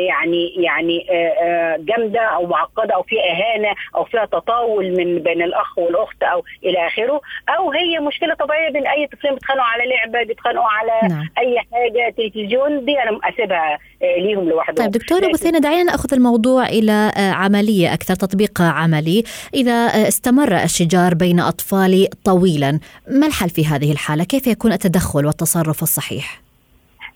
يعني 0.07 0.53
يعني 0.57 1.07
آآ 1.11 1.77
جامدة 1.77 2.19
أو 2.21 2.45
معقدة 2.47 2.95
أو 2.95 3.03
فيها 3.03 3.21
إهانة 3.21 3.75
أو 3.95 4.03
فيها 4.03 4.25
تطاول 4.25 4.91
من 4.97 5.19
بين 5.19 5.41
الأخ 5.41 5.77
والأخت 5.77 6.23
أو 6.23 6.43
إلى 6.63 6.87
آخره 6.87 7.21
أو 7.49 7.71
هي 7.71 7.99
مشكلة 7.99 8.33
طبيعية 8.33 8.71
بين 8.73 8.87
أي 8.87 9.07
طفلين 9.07 9.33
بيتخانقوا 9.33 9.65
على 9.65 9.83
لعبة 9.89 10.23
بيتخانقوا 10.27 10.65
على 10.69 11.13
نعم. 11.13 11.29
أي 11.37 11.59
حاجة 11.59 12.13
تلفزيون 12.17 12.85
دي 12.85 12.99
أنا 12.99 13.19
أسيبها 13.29 13.77
آه، 14.03 14.19
ليهم 14.19 14.49
لوحدهم 14.49 14.85
طيب 14.85 14.91
دكتورة 14.91 15.19
لكن- 15.19 15.31
بثينة 15.31 15.59
دعينا 15.59 15.83
نأخذ 15.83 16.13
الموضوع 16.13 16.65
إلى 16.67 17.11
آه، 17.17 17.31
عملية 17.31 17.93
أكثر 17.93 18.15
تطبيق 18.15 18.61
عملي 18.61 19.23
آه، 19.67 20.07
استمر 20.07 20.55
الشجار 20.63 21.13
بين 21.15 21.39
أطفالي 21.39 22.09
طويلا 22.25 22.79
ما 23.07 23.27
الحل 23.27 23.49
في 23.49 23.65
هذه 23.65 23.91
الحالة؟ 23.91 24.23
كيف 24.23 24.47
يكون 24.47 24.71
التدخل 24.73 25.25
والتصرف 25.25 25.83
الصحيح؟ 25.83 26.48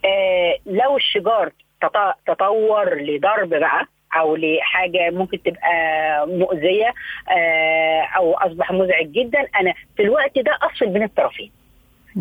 آه 0.06 0.58
لو 0.66 0.98
الشجار 0.98 1.52
تط- 1.82 2.18
تطور 2.28 3.02
لضرب 3.02 3.50
بقى 3.50 3.86
أو 4.20 4.36
لحاجة 4.36 5.10
ممكن 5.10 5.44
تبقى 5.44 5.72
مؤذية 6.28 6.94
آه 7.32 8.02
أو 8.18 8.34
أصبح 8.34 8.72
مزعج 8.72 9.06
جدا 9.12 9.48
أنا 9.60 9.74
في 9.98 10.04
الوقت 10.04 10.40
ده 10.40 10.58
أفصل 10.62 10.88
بين 10.88 11.04
الطرفين. 11.04 11.52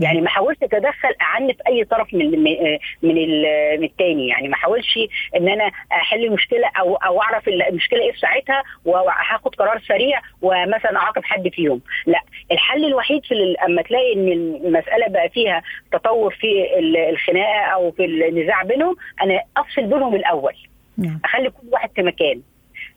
يعني 0.01 0.21
ما 0.21 0.29
حاولش 0.29 0.59
أتدخل 0.63 1.15
أعنف 1.23 1.57
أي 1.69 1.85
طرف 1.85 2.15
من 2.15 2.31
من 2.31 2.57
من, 3.03 3.19
ال- 3.19 3.79
من 3.81 3.85
التاني. 3.85 4.29
يعني 4.29 4.49
ما 4.49 4.57
حاولش 4.57 4.99
إن 5.37 5.49
أنا 5.49 5.71
أحل 5.93 6.25
المشكلة 6.25 6.71
أو 6.81 6.95
أو 6.97 7.23
أعرف 7.23 7.49
المشكلة 7.49 8.01
إيه 8.03 8.13
في 8.13 8.19
ساعتها 8.19 8.63
وهاخد 8.85 9.55
قرار 9.55 9.81
سريع 9.89 10.21
ومثلا 10.43 10.97
أعاقب 10.97 11.25
حد 11.25 11.49
فيهم. 11.49 11.81
لا 12.07 12.21
الحل 12.53 12.85
الوحيد 12.85 13.25
في 13.25 13.55
أما 13.67 13.83
تلاقي 13.83 14.13
إن 14.15 14.29
المسألة 14.65 15.09
بقى 15.09 15.29
فيها 15.29 15.63
تطور 15.93 16.35
في 16.35 16.79
ال- 16.79 16.97
الخناقة 16.97 17.61
أو 17.65 17.91
في 17.91 18.05
النزاع 18.05 18.63
بينهم 18.63 18.97
أنا 19.23 19.41
أفصل 19.57 19.83
بينهم 19.83 20.15
الأول. 20.15 20.55
نعم. 20.99 21.21
أخلي 21.25 21.51
كل 21.51 21.67
واحد 21.73 21.91
في 21.95 22.03
مكان 22.03 22.41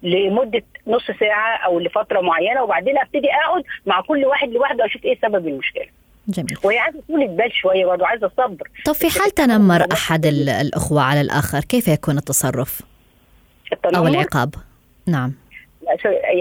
لمدة 0.03 0.63
نص 0.87 1.11
ساعة 1.19 1.55
أو 1.57 1.79
لفترة 1.79 2.21
معينة 2.21 2.63
وبعدين 2.63 2.97
أبتدي 2.97 3.27
أقعد 3.33 3.63
مع 3.85 4.01
كل 4.01 4.25
واحد 4.25 4.49
لوحده 4.49 4.85
أشوف 4.85 5.05
إيه 5.05 5.17
سبب 5.21 5.47
المشكلة. 5.47 5.85
جميل. 6.27 6.57
وهي 6.63 6.77
عايزة 6.79 6.99
طولة 7.07 7.27
بال 7.27 7.51
شوية 7.53 7.85
برضه 7.85 8.07
عايزة 8.07 8.31
صبر. 8.37 8.69
طب 8.85 8.93
في 8.93 9.19
حال 9.19 9.31
تنمر 9.31 9.87
أحد 9.91 10.25
ال- 10.25 10.49
الأخوة 10.49 11.01
على 11.01 11.21
الآخر 11.21 11.59
كيف 11.59 11.87
يكون 11.87 12.17
التصرف؟ 12.17 12.81
التنمر؟ 13.73 14.07
العقاب؟ 14.07 14.55
نعم. 15.07 15.33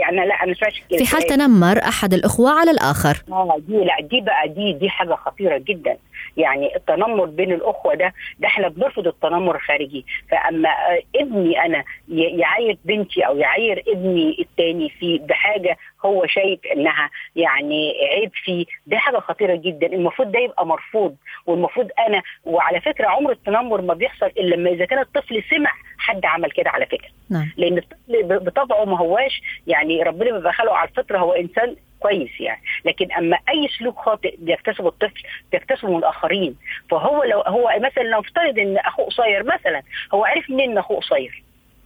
يعني 0.02 0.16
لا 0.16 0.34
أنا 0.42 0.50
مش 0.50 0.58
فاهمش 0.60 0.82
في 0.98 1.06
حال 1.06 1.22
تنمر 1.22 1.78
أحد 1.78 2.14
الأخوة 2.14 2.50
على 2.60 2.70
الآخر. 2.70 3.22
آه 3.32 3.56
دي 3.68 3.72
لا 3.76 4.00
دي 4.10 4.20
بقى 4.20 4.48
دي 4.48 4.72
دي 4.72 4.88
حاجة 4.88 5.14
خطيرة 5.14 5.58
جدا. 5.58 5.96
يعني 6.36 6.76
التنمر 6.76 7.24
بين 7.24 7.52
الأخوة 7.52 7.94
ده 7.94 8.14
ده 8.38 8.48
إحنا 8.48 8.68
بنرفض 8.68 9.06
التنمر 9.06 9.56
الخارجي. 9.56 10.06
فأما 10.30 10.68
ابني 11.16 11.64
أنا 11.64 11.84
يعاير 12.08 12.78
بنتي 12.84 13.26
أو 13.26 13.36
يعاير 13.38 13.82
ابني 13.88 14.36
التاني 14.40 14.88
في 14.90 15.18
بحاجة 15.18 15.76
هو 16.04 16.26
شايف 16.26 16.60
إنها 16.76 17.10
يعني 17.36 17.92
عيب 18.12 18.30
فيه 18.44 18.64
ده 18.86 18.98
حاجة 18.98 19.18
خطيرة 19.18 19.54
جدا. 19.54 19.86
المفروض 19.86 20.32
ده 20.32 20.38
يبقى 20.40 20.66
مرفوض. 20.66 21.16
والمفروض 21.46 21.88
أنا 22.08 22.22
وعلى 22.44 22.80
فكرة 22.80 23.06
عمر 23.08 23.30
التنمر 23.32 23.80
ما 23.80 23.94
بيحصل 23.94 24.26
إلا 24.26 24.54
لما 24.54 24.70
إذا 24.70 24.84
كان 24.84 24.98
الطفل 24.98 25.42
سمع 25.50 25.70
حد 25.98 26.24
عمل 26.24 26.50
كده 26.50 26.70
على 26.70 26.86
فكرة. 26.86 27.08
نعم. 27.30 27.50
لأن 27.56 27.78
الطفل 27.78 28.38
بطبعه 28.38 28.84
ما 28.84 28.98
هواش 28.98 29.42
يعني 29.66 30.02
ربنا 30.02 30.32
بيبقى 30.36 30.52
خلقه 30.52 30.76
على 30.76 30.88
الفطرة 30.88 31.18
هو 31.18 31.32
إنسان 31.32 31.76
كويس 32.04 32.40
يعني. 32.40 32.60
لكن 32.84 33.12
أما 33.12 33.38
أي 33.48 33.68
سلوك 33.78 33.98
خاطئ 33.98 34.36
بيكتسبه 34.38 34.88
الطفل 34.88 35.22
بيكتسبه 35.52 35.90
من 35.90 35.96
الآخرين. 35.96 36.56
فهو 36.90 37.24
لو 37.24 37.40
هو 37.40 37.70
مثلا 37.78 38.02
لو 38.02 38.20
افترض 38.20 38.58
إن 38.58 38.78
أخوه 38.78 39.06
قصير 39.06 39.44
مثلا 39.44 39.82
هو 40.14 40.24
عرف 40.24 40.50
منين 40.50 40.70
إن 40.70 40.78
أخوه 40.78 41.00
قصير؟ 41.00 41.42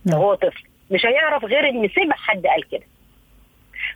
لو 0.06 0.12
نعم. 0.12 0.22
هو 0.22 0.34
طفل. 0.34 0.64
مش 0.90 1.06
هيعرف 1.06 1.44
غير 1.44 1.68
إن 1.68 1.88
سمع 1.88 2.16
حد 2.16 2.46
قال 2.46 2.68
كده. 2.68 2.87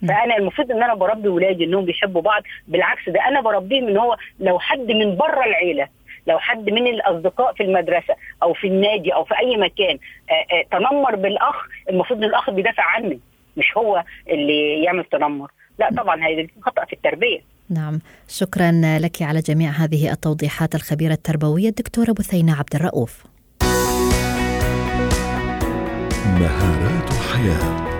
فأنا 0.08 0.36
المفروض 0.36 0.70
إن 0.70 0.82
أنا 0.82 0.94
بربي 0.94 1.28
ولادي 1.28 1.64
إنهم 1.64 1.84
بيحبوا 1.84 2.22
بعض. 2.22 2.42
بالعكس 2.68 3.08
ده 3.08 3.28
أنا 3.28 3.40
بربيهم 3.40 3.88
إن 3.88 3.96
هو 3.96 4.16
لو 4.40 4.58
حد 4.58 4.92
من 4.92 5.16
بره 5.16 5.44
العيلة 5.44 5.88
لو 6.26 6.38
حد 6.38 6.70
من 6.70 6.86
الأصدقاء 6.86 7.52
في 7.52 7.62
المدرسة 7.62 8.14
أو 8.42 8.54
في 8.54 8.66
النادي 8.66 9.14
أو 9.14 9.24
في 9.24 9.38
أي 9.38 9.56
مكان 9.56 9.98
آه، 10.30 10.54
آه، 10.54 10.62
تنمر 10.70 11.16
بالأخ 11.16 11.66
المفروض 11.90 12.18
إن 12.18 12.28
الأخ 12.28 12.50
بيدافع 12.50 12.82
عنه. 12.82 13.18
مش 13.56 13.76
هو 13.76 14.04
اللي 14.28 14.82
يعمل 14.82 15.04
تنمر. 15.04 15.50
لا 15.78 15.90
طبعا 15.96 16.16
هي 16.26 16.48
خطا 16.62 16.84
في 16.84 16.92
التربية. 16.92 17.40
نعم. 17.70 18.00
شكرا 18.28 18.72
لك 18.98 19.22
على 19.22 19.40
جميع 19.40 19.70
هذه 19.70 20.12
التوضيحات 20.12 20.74
الخبيرة 20.74 21.12
التربوية 21.12 21.68
الدكتورة 21.68 22.12
بثينة 22.12 22.56
عبد 22.56 22.74
الرؤوف. 22.74 23.24
مهارات 26.24 27.12
حياه 27.12 27.92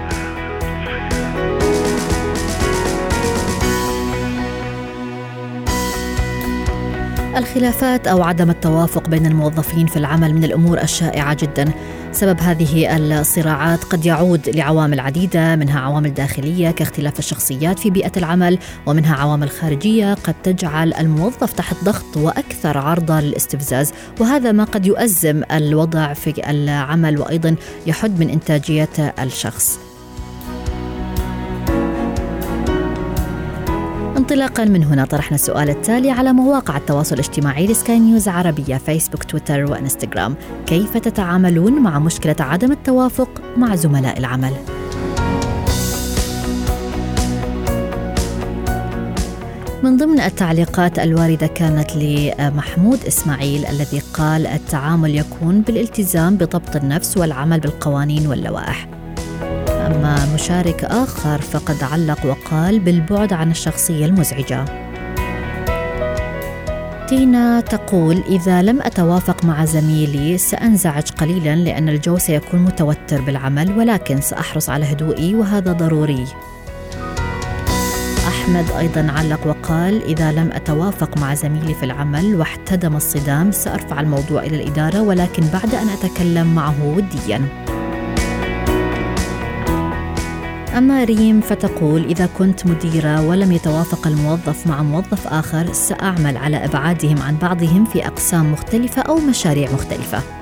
الخلافات 7.37 8.07
أو 8.07 8.23
عدم 8.23 8.51
التوافق 8.51 9.09
بين 9.09 9.27
الموظفين 9.27 9.87
في 9.87 9.97
العمل 9.97 10.35
من 10.35 10.45
الأمور 10.45 10.81
الشائعة 10.81 11.37
جدا. 11.41 11.73
سبب 12.13 12.41
هذه 12.41 12.97
الصراعات 12.97 13.85
قد 13.85 14.07
يعود 14.07 14.49
لعوامل 14.49 15.01
عديدة 15.01 15.57
منها 15.57 15.81
عوامل 15.81 16.15
داخلية 16.15 16.71
كاختلاف 16.71 17.19
الشخصيات 17.19 17.79
في 17.79 17.91
بيئة 17.91 18.13
العمل 18.17 18.59
ومنها 18.87 19.17
عوامل 19.17 19.51
خارجية 19.51 20.15
قد 20.15 20.35
تجعل 20.43 20.95
الموظف 20.95 21.53
تحت 21.53 21.77
ضغط 21.85 22.17
وأكثر 22.17 22.79
عرضة 22.79 23.21
للاستفزاز 23.21 23.93
وهذا 24.21 24.53
ما 24.53 24.65
قد 24.65 24.87
يؤزم 24.87 25.43
الوضع 25.53 26.13
في 26.13 26.51
العمل 26.51 27.19
وأيضا 27.19 27.57
يحد 27.87 28.21
من 28.21 28.31
إنتاجية 28.31 29.15
الشخص. 29.23 29.92
انطلاقا 34.33 34.65
من 34.65 34.85
هنا 34.85 35.05
طرحنا 35.05 35.35
السؤال 35.35 35.71
التالي 35.71 36.11
على 36.11 36.33
مواقع 36.33 36.77
التواصل 36.77 37.15
الاجتماعي 37.15 37.67
لسكاي 37.67 37.99
نيوز 37.99 38.29
عربية 38.29 38.77
فيسبوك 38.77 39.25
تويتر 39.25 39.71
وإنستغرام. 39.71 40.35
كيف 40.67 40.97
تتعاملون 40.97 41.73
مع 41.73 41.99
مشكلة 41.99 42.37
عدم 42.41 42.73
التوافق 42.73 43.29
مع 43.57 43.75
زملاء 43.75 44.19
العمل؟ 44.19 44.53
من 49.83 49.97
ضمن 49.97 50.21
التعليقات 50.21 50.99
الواردة 50.99 51.47
كانت 51.47 51.91
لمحمود 51.97 53.05
إسماعيل 53.05 53.67
الذي 53.67 54.03
قال 54.15 54.47
التعامل 54.47 55.15
يكون 55.15 55.61
بالالتزام 55.61 56.37
بضبط 56.37 56.77
النفس 56.77 57.17
والعمل 57.17 57.61
بالقوانين 57.61 58.27
واللوائح. 58.27 59.02
أما 59.93 60.35
مشارك 60.35 60.85
آخر 60.85 61.41
فقد 61.41 61.83
علق 61.83 62.27
وقال 62.27 62.81
بالبعد 62.81 63.33
عن 63.33 63.51
الشخصية 63.51 64.07
المزعجة. 64.07 64.65
تينا 67.09 67.61
تقول 67.61 68.23
إذا 68.29 68.63
لم 68.63 68.83
أتوافق 68.83 69.45
مع 69.45 69.65
زميلي 69.65 70.39
سأنزعج 70.39 71.11
قليلا 71.11 71.57
لأن 71.57 71.89
الجو 71.89 72.19
سيكون 72.19 72.61
متوتر 72.61 73.21
بالعمل 73.21 73.79
ولكن 73.79 74.21
سأحرص 74.21 74.69
على 74.69 74.93
هدوئي 74.93 75.35
وهذا 75.35 75.73
ضروري. 75.73 76.25
أحمد 78.29 78.71
أيضا 78.79 79.13
علق 79.17 79.47
وقال 79.47 80.03
إذا 80.03 80.33
لم 80.33 80.53
أتوافق 80.53 81.19
مع 81.19 81.35
زميلي 81.35 81.75
في 81.75 81.83
العمل 81.83 82.35
واحتدم 82.35 82.97
الصدام 82.97 83.53
سأرفع 83.53 84.01
الموضوع 84.01 84.43
إلى 84.43 84.63
الإدارة 84.63 85.03
ولكن 85.03 85.43
بعد 85.43 85.75
أن 85.75 85.89
أتكلم 85.89 86.55
معه 86.55 86.75
وديا. 86.85 87.62
أما 90.79 91.05
ريم 91.05 91.41
فتقول 91.41 92.05
إذا 92.05 92.27
كنت 92.39 92.67
مديرة 92.67 93.29
ولم 93.29 93.53
يتوافق 93.53 94.07
الموظف 94.07 94.67
مع 94.67 94.83
موظف 94.83 95.27
آخر 95.27 95.73
سأعمل 95.73 96.37
على 96.37 96.65
إبعادهم 96.65 97.23
عن 97.23 97.37
بعضهم 97.37 97.85
في 97.85 98.07
أقسام 98.07 98.53
مختلفة 98.53 99.03
أو 99.03 99.17
مشاريع 99.17 99.73
مختلفة. 99.73 100.42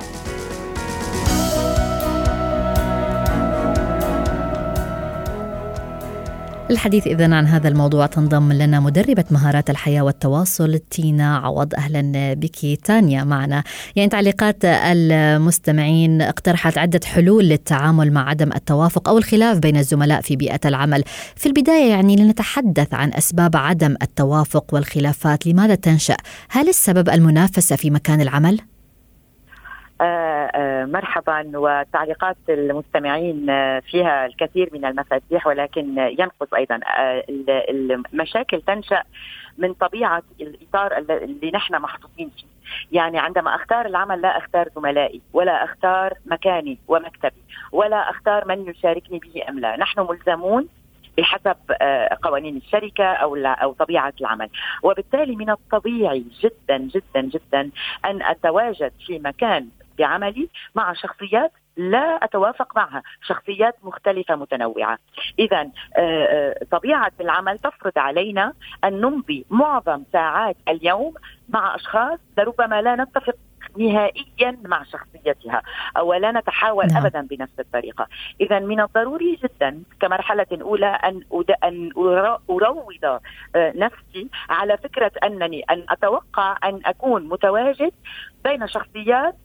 الحديث 6.71 7.07
إذا 7.07 7.35
عن 7.35 7.47
هذا 7.47 7.67
الموضوع 7.67 8.05
تنضم 8.05 8.51
لنا 8.51 8.79
مدربة 8.79 9.23
مهارات 9.31 9.69
الحياة 9.69 10.01
والتواصل 10.01 10.79
تينا 10.79 11.37
عوض. 11.37 11.75
أهلا 11.75 12.33
بك 12.33 12.79
تانيا 12.83 13.23
معنا. 13.23 13.63
يعني 13.95 14.09
تعليقات 14.09 14.65
المستمعين 14.65 16.21
اقترحت 16.21 16.77
عدة 16.77 16.99
حلول 17.05 17.45
للتعامل 17.45 18.13
مع 18.13 18.29
عدم 18.29 18.51
التوافق 18.53 19.09
أو 19.09 19.17
الخلاف 19.17 19.57
بين 19.57 19.77
الزملاء 19.77 20.21
في 20.21 20.35
بيئة 20.35 20.59
العمل. 20.65 21.03
في 21.35 21.45
البداية 21.45 21.89
يعني 21.89 22.15
لنتحدث 22.15 22.93
عن 22.93 23.13
أسباب 23.13 23.57
عدم 23.57 23.95
التوافق 24.01 24.73
والخلافات 24.73 25.47
لماذا 25.47 25.75
تنشأ؟ 25.75 26.17
هل 26.49 26.69
السبب 26.69 27.09
المنافسة 27.09 27.75
في 27.75 27.89
مكان 27.89 28.21
العمل؟ 28.21 28.59
آه، 30.01 30.51
آه، 30.55 30.85
مرحبا 30.85 31.51
وتعليقات 31.55 32.37
المستمعين 32.49 33.49
آه، 33.49 33.79
فيها 33.79 34.25
الكثير 34.25 34.69
من 34.73 34.85
المفاتيح 34.85 35.47
ولكن 35.47 35.97
ينقص 35.97 36.53
أيضا. 36.53 36.79
المشاكل 37.69 38.61
تنشأ 38.61 39.03
من 39.57 39.73
طبيعة 39.73 40.23
الإطار 40.41 40.97
اللي 40.97 41.51
نحن 41.53 41.75
محطوطين 41.75 42.29
فيه. 42.29 42.47
يعني 42.91 43.19
عندما 43.19 43.55
أختار 43.55 43.85
العمل 43.85 44.21
لا 44.21 44.37
أختار 44.37 44.69
زملائي 44.75 45.21
ولا 45.33 45.63
أختار 45.63 46.13
مكاني 46.25 46.77
ومكتبي 46.87 47.41
ولا 47.71 48.09
أختار 48.09 48.47
من 48.47 48.69
يشاركني 48.69 49.19
به 49.19 49.49
أم 49.49 49.59
لا. 49.59 49.77
نحن 49.77 50.07
ملزمون 50.09 50.67
بحسب 51.17 51.57
قوانين 52.23 52.57
الشركة 52.57 53.03
أو 53.03 53.35
أو 53.35 53.73
طبيعة 53.73 54.13
العمل، 54.21 54.49
وبالتالي 54.83 55.35
من 55.35 55.49
الطبيعي 55.49 56.25
جدا 56.41 56.77
جدا 56.77 57.21
جدا 57.21 57.69
أن 58.05 58.21
أتواجد 58.21 58.91
في 59.05 59.19
مكان 59.19 59.67
بعملي 59.97 60.49
مع 60.75 60.93
شخصيات 60.93 61.51
لا 61.77 62.25
أتوافق 62.25 62.75
معها، 62.75 63.03
شخصيات 63.27 63.75
مختلفة 63.83 64.35
متنوعة. 64.35 64.97
إذا 65.39 65.59
آه، 65.61 65.69
آه، 65.97 66.55
طبيعة 66.71 67.11
العمل 67.21 67.59
تفرض 67.59 67.97
علينا 67.97 68.53
أن 68.83 69.01
نمضي 69.01 69.45
معظم 69.49 70.03
ساعات 70.13 70.57
اليوم 70.67 71.13
مع 71.49 71.75
أشخاص 71.75 72.19
لربما 72.37 72.81
لا 72.81 72.95
نتفق 72.95 73.35
نهائيا 73.77 74.57
مع 74.65 74.83
شخصيتها 74.83 75.61
أو 75.97 76.13
لا 76.13 76.31
نتحاور 76.31 76.85
نعم. 76.85 77.05
ابدا 77.05 77.21
بنفس 77.21 77.59
الطريقة 77.59 78.07
إذا 78.41 78.59
من 78.59 78.81
الضروري 78.81 79.39
جدا 79.43 79.83
كمرحلة 80.01 80.47
أولى 80.61 80.87
أن 80.87 81.21
أن 81.63 81.89
أروض 82.49 83.03
آه، 83.55 83.73
نفسي 83.75 84.29
على 84.49 84.77
فكرة 84.77 85.11
أنني 85.23 85.63
أن 85.69 85.85
أتوقع 85.89 86.57
أن 86.63 86.81
أكون 86.85 87.27
متواجد 87.27 87.91
بين 88.43 88.67
شخصيات 88.67 89.35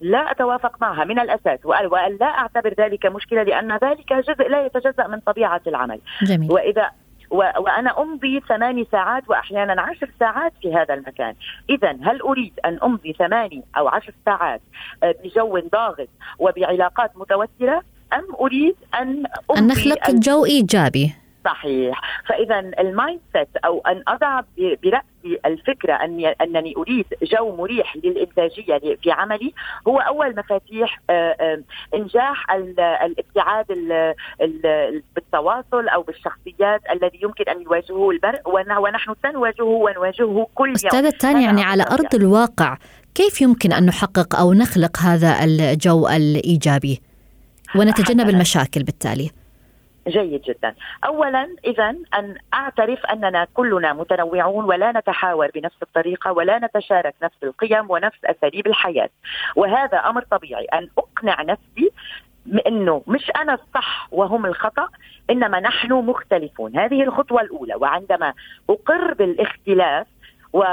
لا 0.00 0.30
أتوافق 0.30 0.76
معها 0.80 1.04
من 1.04 1.18
الأساس 1.18 1.58
وان 1.64 2.16
لا 2.20 2.26
أعتبر 2.26 2.74
ذلك 2.78 3.06
مشكلة 3.06 3.42
لأن 3.42 3.72
ذلك 3.72 4.12
جزء 4.12 4.48
لا 4.48 4.66
يتجزأ 4.66 5.06
من 5.06 5.20
طبيعة 5.20 5.60
العمل. 5.66 6.00
جميل. 6.22 6.52
واذا 6.52 6.90
وأنا 7.30 8.02
أمضي 8.02 8.40
ثماني 8.48 8.86
ساعات 8.92 9.22
وأحيانا 9.28 9.82
عشر 9.82 10.10
ساعات 10.20 10.52
في 10.62 10.74
هذا 10.74 10.94
المكان. 10.94 11.34
إذا 11.70 11.90
هل 11.90 12.20
أريد 12.20 12.52
أن 12.64 12.78
أمضي 12.82 13.12
ثماني 13.12 13.64
أو 13.78 13.88
عشر 13.88 14.12
ساعات 14.24 14.60
آه، 15.02 15.14
بجو 15.24 15.58
ضاغط 15.58 16.08
وبعلاقات 16.38 17.10
متوترة؟ 17.16 17.82
أم 18.12 18.34
أريد 18.40 18.76
أن 18.94 19.24
أمضي 19.50 19.60
أن 19.60 19.66
نخلق 19.66 20.10
جو 20.10 20.44
إيجابي. 20.44 21.25
صحيح. 21.46 22.00
فإذا 22.28 22.58
ال 22.58 23.20
mindset 23.32 23.56
أو 23.64 23.80
أن 23.80 24.02
أضع 24.08 24.40
برأسي 24.58 25.38
الفكرة 25.46 25.94
اني 25.94 26.28
أنني 26.28 26.74
أريد 26.76 27.06
جو 27.22 27.56
مريح 27.56 27.96
للإنتاجية 27.96 28.96
في 29.02 29.10
عملي 29.10 29.52
هو 29.88 29.98
أول 29.98 30.36
مفاتيح 30.36 31.00
آه، 31.10 31.36
آه، 31.40 31.62
إنجاح 31.94 32.50
الابتعاد 32.50 33.66
بالتواصل 35.14 35.88
أو 35.88 36.02
بالشخصيات 36.02 36.80
الذي 36.92 37.18
يمكن 37.22 37.44
أن 37.48 37.62
يواجهه 37.62 38.10
المرء 38.10 38.40
ونحن 38.80 39.14
سنواجهه 39.22 39.64
ونواجهه 39.64 40.46
كل 40.54 40.66
يوم. 40.66 40.74
أستاذ 40.74 41.04
الثاني 41.04 41.44
يعني 41.44 41.62
على 41.62 41.82
أرض 41.82 42.14
الواقع 42.14 42.76
كيف 43.14 43.40
يمكن 43.40 43.72
أن 43.72 43.86
نحقق 43.86 44.36
أو 44.36 44.52
نخلق 44.52 44.98
هذا 44.98 45.44
الجو 45.44 46.08
الإيجابي؟ 46.08 47.00
ونتجنب 47.76 48.28
المشاكل 48.28 48.82
بالتالي. 48.82 49.30
جيد 50.08 50.42
جدا. 50.42 50.74
اولا 51.04 51.56
اذا 51.64 51.88
أن 51.88 52.36
أعترف 52.54 53.06
أننا 53.06 53.46
كلنا 53.54 53.92
متنوعون 53.92 54.64
ولا 54.64 54.92
نتحاور 54.92 55.50
بنفس 55.54 55.76
الطريقة 55.82 56.32
ولا 56.32 56.58
نتشارك 56.58 57.14
نفس 57.22 57.36
القيم 57.42 57.90
ونفس 57.90 58.18
أساليب 58.24 58.66
الحياة. 58.66 59.08
وهذا 59.56 59.98
أمر 59.98 60.22
طبيعي. 60.22 60.64
أن 60.64 60.88
أقنع 60.98 61.42
نفسي 61.42 61.90
إنه 62.66 63.02
مش 63.06 63.30
أنا 63.36 63.54
الصح 63.54 64.08
وهم 64.10 64.46
الخطأ 64.46 64.88
إنما 65.30 65.60
نحن 65.60 65.92
مختلفون. 65.92 66.78
هذه 66.78 67.02
الخطوة 67.02 67.40
الأولى. 67.40 67.74
وعندما 67.74 68.32
أقر 68.70 69.14
بالإختلاف 69.14 70.06
و 70.52 70.64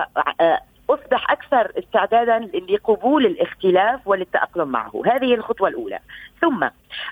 أصبح 0.90 1.32
أكثر 1.32 1.72
استعدادا 1.80 2.40
لقبول 2.70 3.26
الاختلاف 3.26 4.08
وللتاقلم 4.08 4.68
معه، 4.68 5.02
هذه 5.06 5.34
الخطوة 5.34 5.70
الأولى. 5.70 6.00
ثم 6.42 6.64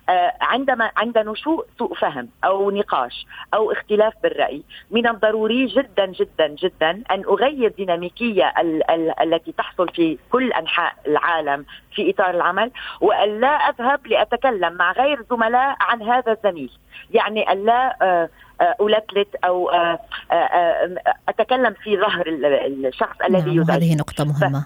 آه، 0.10 0.34
عندما 0.42 0.92
عند 0.98 1.18
نشوء 1.18 1.66
سوء 1.80 1.94
فهم 1.96 2.30
أو 2.44 2.72
نقاش 2.72 3.26
أو 3.54 3.72
اختلاف 3.72 4.14
بالرأي، 4.24 4.64
من 4.92 5.08
الضروري 5.08 5.66
جدا 5.66 6.06
جدا 6.06 6.48
جدا 6.48 6.90
أن 7.12 7.24
أغير 7.30 7.72
ديناميكية 7.78 8.54
ال- 8.60 8.92
ال- 8.92 9.20
التي 9.34 9.52
تحصل 9.52 9.90
في 9.90 10.18
كل 10.32 10.54
أنحاء 10.54 10.94
العالم 11.08 11.66
في 11.96 12.10
إطار 12.10 12.30
العمل 12.30 12.72
وأن 13.02 13.40
لا 13.40 13.48
أذهب 13.48 14.08
لأتكلم 14.08 14.74
مع 14.74 14.92
غير 14.92 15.24
زملاء 15.30 15.76
عن 15.82 16.02
هذا 16.02 16.32
الزميل، 16.32 16.72
يعني 17.12 17.52
أن 17.52 17.66
لا 17.66 17.98
آه 18.02 18.30
ألتلت 18.62 19.36
أو 19.36 19.70
آه، 19.70 20.00
آه، 20.32 20.36
آه، 20.36 20.98
أتكلم 21.30 21.74
في 21.74 21.98
ظهر 21.98 22.24
الشخص 22.28 23.22
الذي 23.30 23.50
نعم 23.50 23.62
يزعج 23.62 23.78
هذه 23.78 23.96
نقطة 23.96 24.24
مهمة. 24.26 24.66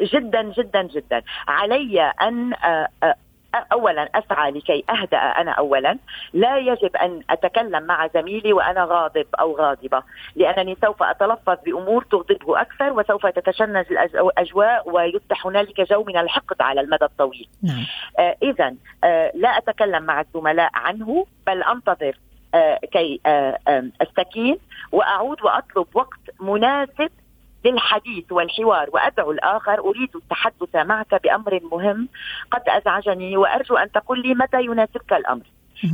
جدا 0.00 0.42
جدا 0.42 0.82
جدا. 0.82 1.22
علي 1.48 2.00
أن 2.00 2.52
اولا 3.72 4.08
أسعى 4.14 4.50
لكي 4.50 4.84
أهدأ 4.90 5.16
أنا 5.16 5.50
اولا. 5.50 5.98
لا 6.32 6.58
يجب 6.58 6.96
أن 6.96 7.22
أتكلم 7.30 7.82
مع 7.82 8.06
زميلي 8.06 8.52
وأنا 8.52 8.84
غاضب 8.84 9.26
أو 9.40 9.56
غاضبة 9.56 10.02
لأنني 10.36 10.76
سوف 10.84 11.02
أتلفظ 11.02 11.56
بأمور 11.64 12.04
تغضبه 12.04 12.60
أكثر 12.60 12.92
وسوف 12.92 13.26
تتشنج 13.26 13.86
الأجواء 13.90 14.90
ويصبح 14.90 15.46
هنالك 15.46 15.80
جو 15.80 16.04
من 16.04 16.16
الحقد 16.16 16.62
على 16.62 16.80
المدى 16.80 17.04
الطويل. 17.04 17.48
نعم. 17.62 17.86
آه 18.18 18.36
اذا 18.42 18.74
آه 19.04 19.32
لا 19.34 19.48
أتكلم 19.48 20.02
مع 20.02 20.20
الزملاء 20.20 20.70
عنه 20.74 21.26
بل 21.46 21.62
أنتظر 21.62 22.12
آه، 22.12 22.31
كي 22.92 23.20
آه، 23.26 23.58
أستكين 24.02 24.58
وأعود 24.92 25.42
وأطلب 25.42 25.86
وقت 25.94 26.20
مناسب 26.40 27.10
للحديث 27.64 28.32
والحوار 28.32 28.88
وأدعو 28.92 29.30
الآخر 29.30 29.78
أريد 29.78 30.08
التحدث 30.16 30.74
معك 30.74 31.22
بأمر 31.22 31.60
مهم 31.72 32.08
قد 32.50 32.62
أزعجني 32.68 33.36
وأرجو 33.36 33.76
أن 33.76 33.92
تقول 33.92 34.22
لي 34.22 34.34
متى 34.34 34.64
يناسبك 34.64 35.12
الأمر 35.12 35.44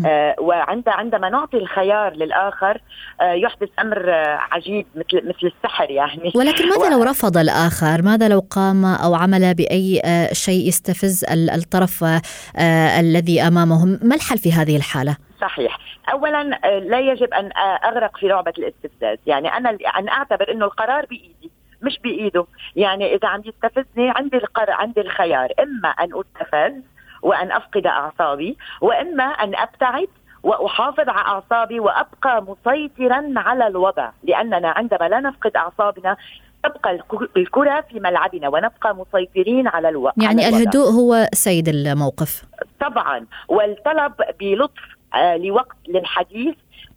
آه 0.06 0.34
وعند 0.38 0.88
عندما 0.88 1.28
نعطي 1.28 1.56
الخيار 1.56 2.14
للآخر 2.14 2.80
آه 3.20 3.32
يحدث 3.32 3.68
أمر 3.78 4.10
آه 4.10 4.38
عجيب 4.50 4.86
مثل 4.94 5.28
مثل 5.28 5.52
السحر 5.56 5.90
يعني 5.90 6.32
ولكن 6.34 6.68
ماذا 6.68 6.90
لو 6.90 7.02
رفض 7.02 7.36
الآخر؟ 7.36 8.02
ماذا 8.02 8.28
لو 8.28 8.46
قام 8.50 8.84
أو 8.84 9.14
عمل 9.14 9.54
بأي 9.54 10.00
آه 10.04 10.32
شيء 10.32 10.68
يستفز 10.68 11.24
الطرف 11.30 12.04
آه 12.04 13.00
الذي 13.00 13.42
امامه؟ 13.42 13.98
ما 14.02 14.14
الحل 14.14 14.38
في 14.38 14.52
هذه 14.52 14.76
الحالة؟ 14.76 15.27
صحيح. 15.40 15.78
اولا 16.12 16.60
آه، 16.64 16.78
لا 16.78 17.00
يجب 17.00 17.34
أن 17.34 17.50
آه، 17.52 17.88
أغرق 17.88 18.16
في 18.16 18.28
لعبة 18.28 18.52
الاستفزاز. 18.58 19.18
يعني 19.26 19.48
أنا 19.48 19.78
ان 19.98 20.08
أعتبر 20.08 20.52
إنه 20.52 20.64
القرار 20.64 21.06
بإيدي 21.06 21.50
مش 21.82 21.98
بإيده. 21.98 22.46
يعني 22.76 23.14
إذا 23.14 23.28
عم 23.28 23.42
يستفزني 23.44 24.10
عندي 24.10 24.36
القرار 24.36 24.70
عندي 24.70 25.00
الخيار. 25.00 25.52
إما 25.60 25.88
أن 25.88 26.10
أستفز 26.14 26.82
وأن 27.22 27.52
أفقد 27.52 27.86
أعصابي 27.86 28.56
وإما 28.80 29.24
أن 29.24 29.56
أبتعد 29.56 30.08
وأحافظ 30.42 31.08
على 31.08 31.26
أعصابي 31.26 31.80
وأبقى 31.80 32.42
مسيطرا 32.42 33.32
على 33.36 33.66
الوضع. 33.66 34.10
لأننا 34.24 34.68
عندما 34.68 35.08
لا 35.08 35.20
نفقد 35.20 35.56
أعصابنا 35.56 36.16
تبقى 36.64 36.98
الكرة 37.36 37.80
في 37.80 38.00
ملعبنا 38.00 38.48
ونبقى 38.48 38.96
مسيطرين 38.96 39.68
على 39.68 39.88
الوضع 39.88 40.12
يعني 40.22 40.44
على 40.44 40.56
الهدوء 40.56 40.90
هو 40.90 41.26
سيد 41.32 41.68
الموقف. 41.68 42.42
طبعا. 42.80 43.26
والطلب 43.48 44.12
بلطف 44.40 44.97
لوقت 45.14 45.76
للحديث. 45.88 46.54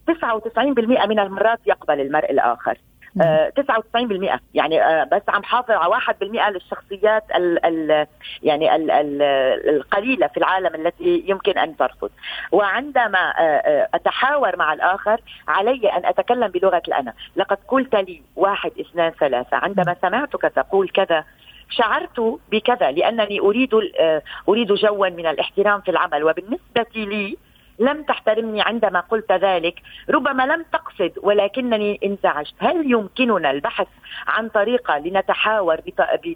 99% 0.08 1.06
من 1.08 1.20
المرات 1.20 1.60
يقبل 1.66 2.02
المرء 2.02 2.32
الآخر. 2.32 2.78
99% 3.16 4.34
آه، 4.34 4.40
يعني 4.54 4.84
آه، 4.84 5.04
بس 5.04 5.22
عم 5.28 5.44
حافظ 5.44 5.72
على 5.72 5.90
1% 5.90 6.50
للشخصيات 6.50 7.24
ال 7.36 7.66
ال 7.66 8.08
يعني 8.44 8.76
ال 8.76 8.92
ال 8.92 9.22
القليلة 9.76 10.28
في 10.28 10.38
العالم 10.38 10.76
التي 10.76 11.24
يمكن 11.28 11.58
أن 11.58 11.78
ترفض. 11.78 12.10
وعندما 12.52 13.34
آه، 13.40 13.90
أتحاور 13.94 14.58
مع 14.58 14.74
الآخر 14.74 15.22
علي 15.48 15.90
أن 15.90 16.06
أتكلم 16.06 16.48
بلغة 16.48 16.82
الأنا. 16.88 17.14
لقد 17.36 17.58
قلت 17.68 17.96
لي 17.96 18.22
واحد 18.36 18.72
اثنان 18.80 19.12
ثلاثة. 19.12 19.58
عندما 19.58 19.96
سمعتك 20.02 20.42
تقول 20.42 20.90
كذا 20.90 21.24
شعرت 21.70 22.40
بكذا 22.52 22.92
لأنني 22.92 23.40
أريد 23.40 23.70
أريد 24.50 24.74
جوا 24.74 25.10
من 25.10 25.28
الاحترام 25.28 25.82
في 25.82 25.92
العمل. 25.92 26.24
وبالنسبة 26.24 26.86
لي 26.96 27.38
لم 27.82 28.04
تحترمني 28.04 28.62
عندما 28.62 29.00
قلت 29.00 29.32
ذلك 29.32 29.82
ربما 30.10 30.44
لم 30.44 30.66
تقصد 30.74 31.12
ولكنني 31.24 32.00
انزعجت. 32.04 32.54
هل 32.60 32.92
يمكننا 32.92 33.52
البحث 33.52 33.88
عن 34.28 34.50
طريقة 34.50 34.98
لنتحاور 34.98 35.78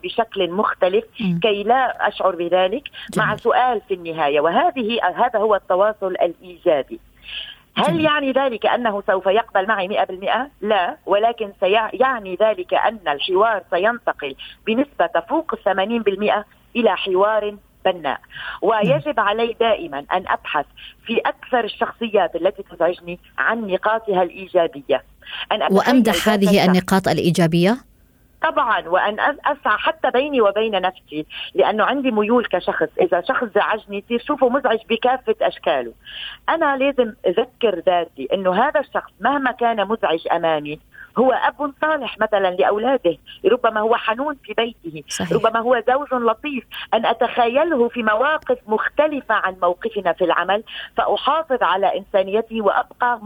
بشكل 0.04 0.52
مختلف 0.52 1.06
كي 1.42 1.64
لا 1.64 2.08
أشعر 2.08 2.36
بذلك؟ 2.36 2.84
مع 3.18 3.36
سؤال 3.36 3.82
في 3.88 3.94
النهاية 3.94 4.40
وهذه 4.40 5.00
هذا 5.16 5.40
هو 5.40 5.56
التواصل 5.56 6.12
الإيجابي. 6.12 7.00
هل 7.78 8.02
يعني 8.02 8.32
ذلك 8.32 8.66
أنه 8.66 9.04
سوف 9.08 9.26
يقبل 9.26 9.68
معي 9.68 9.88
100%؟ 9.88 10.50
لا 10.62 10.98
ولكن 11.06 11.52
سيعني 11.60 12.38
ذلك 12.42 12.74
أن 12.74 13.00
الحوار 13.08 13.64
سينتقل 13.70 14.36
بنسبة 14.68 15.06
تفوق 15.06 15.56
80% 15.56 15.60
إلى 16.76 16.98
حوار 16.98 17.56
بناء 17.86 18.20
ويجب 18.62 19.20
علي 19.20 19.56
دائما 19.60 20.00
أن 20.00 20.24
أبحث 20.28 20.66
في 21.06 21.18
أكثر 21.18 21.64
الشخصيات 21.64 22.36
التي 22.36 22.64
تزعجني 22.64 23.20
عن 23.38 23.68
نقاطها 23.68 24.24
الإيجابية. 24.24 25.04
أن 25.52 25.62
وأمدح 25.72 26.30
هذه 26.30 26.66
النقاط 26.66 27.08
الإيجابية؟ 27.08 27.78
طبعا 28.42 28.88
وأن 28.88 29.20
أسعى 29.20 29.78
حتى 29.78 30.12
بيني 30.12 30.42
وبين 30.42 30.82
نفسي 30.82 31.26
لأنه 31.56 31.84
عندي 31.84 32.12
ميول 32.12 32.46
كشخص. 32.46 32.90
إذا 33.02 33.22
شخص 33.22 33.48
زعجني 33.56 33.98
يصير 33.98 34.24
شوفه 34.28 34.50
مزعج 34.50 34.80
بكافة 34.90 35.36
أشكاله. 35.42 35.94
أنا 36.50 36.78
لازم 36.78 37.14
أذكر 37.28 37.80
ذاتي 37.86 38.28
إنه 38.34 38.54
هذا 38.54 38.80
الشخص 38.80 39.12
مهما 39.20 39.52
كان 39.52 39.88
مزعج 39.88 40.28
أمامي 40.32 40.80
هو 41.18 41.32
أب 41.32 41.74
صالح 41.82 42.18
مثلا 42.20 42.48
لأولاده 42.50 43.18
ربما 43.46 43.80
هو 43.80 43.96
حنون 43.96 44.36
في 44.44 44.54
بيته 44.54 45.04
صحيح. 45.10 45.34
ربما 45.34 45.60
هو 45.60 45.84
زوج 45.88 46.14
لطيف. 46.14 46.64
أن 46.94 47.06
أتخيله 47.06 47.90
في 47.90 48.04
مواقف 48.04 48.58
مختلفة 48.68 49.36
عن 49.36 49.56
موقفنا 49.62 50.14
في 50.14 50.24
العمل 50.24 50.64
فأحافظ 50.98 51.64
على 51.64 51.98
إنسانيته 51.98 52.62
وأبقى 52.62 53.20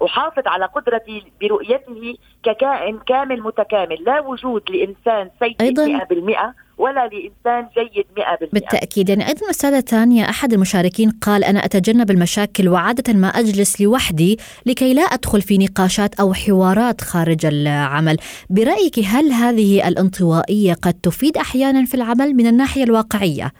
وأحافظ 0.00 0.48
على 0.48 0.64
قدرتي 0.64 1.32
برؤيته 1.40 2.16
ككائن 2.42 2.98
كامل 2.98 3.42
متكامل. 3.42 4.04
لا 4.04 4.20
وجود 4.20 4.70
لإنسان 4.70 5.30
سيء 5.40 5.56
أيضا 5.60 5.86
100% 5.86 6.54
ولا 6.80 7.10
لإنسان 7.12 7.68
جيد 7.74 8.06
100% 8.16 8.48
بالتأكيد. 8.52 9.08
يعني 9.08 9.28
أيضا 9.28 9.50
أستاذة 9.50 9.80
تانيا 9.80 10.24
أحد 10.30 10.52
المشاركين 10.52 11.10
قال 11.10 11.44
أنا 11.44 11.64
أتجنب 11.64 12.10
المشاكل 12.10 12.68
وعادة 12.68 13.12
ما 13.12 13.28
أجلس 13.28 13.80
لوحدي 13.80 14.38
لكي 14.66 14.94
لا 14.94 15.02
أدخل 15.02 15.42
في 15.42 15.58
نقاشات 15.58 16.20
أو 16.20 16.34
حوارات 16.34 17.00
خارج 17.00 17.46
العمل. 17.46 18.16
برأيك 18.50 18.98
هل 18.98 19.32
هذه 19.32 19.88
الانطوائية 19.88 20.74
قد 20.74 20.94
تفيد 20.94 21.36
أحيانا 21.36 21.84
في 21.84 21.94
العمل 21.94 22.34
من 22.34 22.46
الناحية 22.46 22.84
الواقعية؟ 22.84 23.52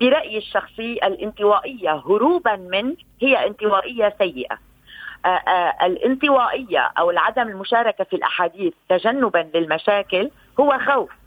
برأيي 0.00 0.38
الشخصي 0.38 0.92
الانطوائية 1.04 1.92
هروبا 2.06 2.56
من 2.56 2.94
هي 3.22 3.46
انطوائية 3.46 4.14
سيئة. 4.18 4.58
آآ 5.24 5.28
آآ 5.28 5.86
الانطوائية 5.86 6.92
أو 6.98 7.10
العدم 7.10 7.48
المشاركة 7.48 8.04
في 8.04 8.16
الأحاديث 8.16 8.72
تجنبا 8.88 9.50
للمشاكل 9.54 10.30
هو 10.60 10.78
خوف. 10.86 11.21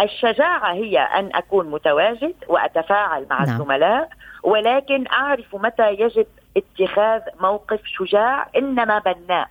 الشجاعة 0.00 0.72
هي 0.72 0.98
أن 0.98 1.30
أكون 1.34 1.70
متواجد 1.70 2.34
وأتفاعل 2.48 3.26
مع 3.30 3.44
نعم. 3.44 3.54
الزملاء 3.54 4.08
ولكن 4.42 5.06
أعرف 5.06 5.56
متى 5.56 5.92
يجب 5.92 6.26
اتخاذ 6.56 7.20
موقف 7.40 7.80
شجاع 7.84 8.48
إنما 8.56 8.98
بناء 8.98 9.48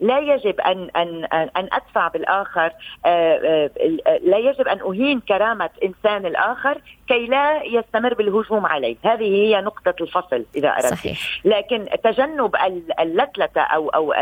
لا 0.00 0.18
يجب 0.18 0.60
ان 0.60 0.90
ان 0.96 1.24
ان 1.56 1.68
أدفع 1.72 2.08
بالآخر 2.08 2.72
آه، 3.06 3.70
آه، 4.06 4.18
لا 4.22 4.38
يجب 4.38 4.68
أن 4.68 4.80
أهين 4.80 5.20
كرامة 5.20 5.70
إنسان 5.84 6.26
الآخر 6.26 6.80
كي 7.10 7.26
لا 7.26 7.62
يستمر 7.62 8.14
بالهجوم 8.14 8.66
عليه 8.66 8.96
هذه 9.04 9.34
هي 9.34 9.60
نقطة 9.60 9.94
الفصل 10.00 10.44
إذا 10.56 10.68
أردت 10.68 10.86
صحيح. 10.86 11.40
لكن 11.44 11.88
تجنب 12.04 12.56
اللتلة 13.00 13.62
أو 13.62 13.88
أو 13.88 14.12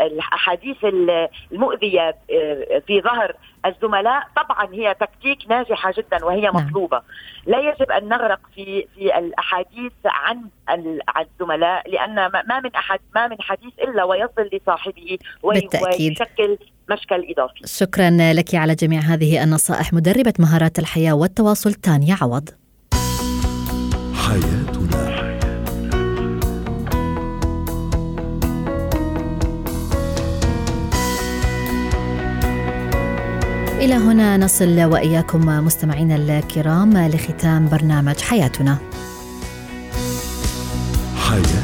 الأحاديث 0.00 0.76
المؤذية 1.52 2.16
آه، 2.32 2.82
في 2.86 3.00
ظهر 3.00 3.34
الزملاء 3.66 4.22
طبعا 4.36 4.68
هي 4.72 4.94
تكتيك 4.94 5.38
ناجحة 5.48 5.92
جدا 5.96 6.24
وهي 6.24 6.40
نعم. 6.40 6.56
مطلوبة 6.56 7.02
لا 7.46 7.58
يجب 7.58 7.90
أن 7.90 8.08
نغرق 8.08 8.40
في 8.54 8.86
في 8.94 9.18
الأحاديث 9.18 9.92
عن 10.04 10.48
الزملاء 11.18 11.90
لأن 11.90 12.14
ما 12.26 12.60
من 12.64 12.74
أحد 12.74 13.00
ما 13.14 13.28
من 13.28 13.36
حديث 13.40 13.72
إلا 13.78 14.04
ويصل 14.04 14.50
لصاحبه 14.52 15.18
ويشكل 15.42 16.58
مشكل 16.90 17.26
إضافي. 17.30 17.60
شكرا 17.64 18.10
لك 18.32 18.54
على 18.54 18.74
جميع 18.74 19.00
هذه 19.00 19.44
النصائح 19.44 19.92
مدربة 19.92 20.32
مهارات 20.38 20.78
الحياة 20.78 21.12
والتواصل 21.12 21.74
تانيا 21.74 22.16
عوض. 22.20 22.48
حياتنا. 24.14 25.24
إلى 33.80 33.94
هنا 33.94 34.36
نصل 34.36 34.84
وإياكم 34.84 35.46
مستمعينا 35.46 36.16
الكرام 36.16 36.98
لختام 36.98 37.68
برنامج 37.68 38.20
حياتنا. 38.20 38.78
حياتنا 41.16 41.63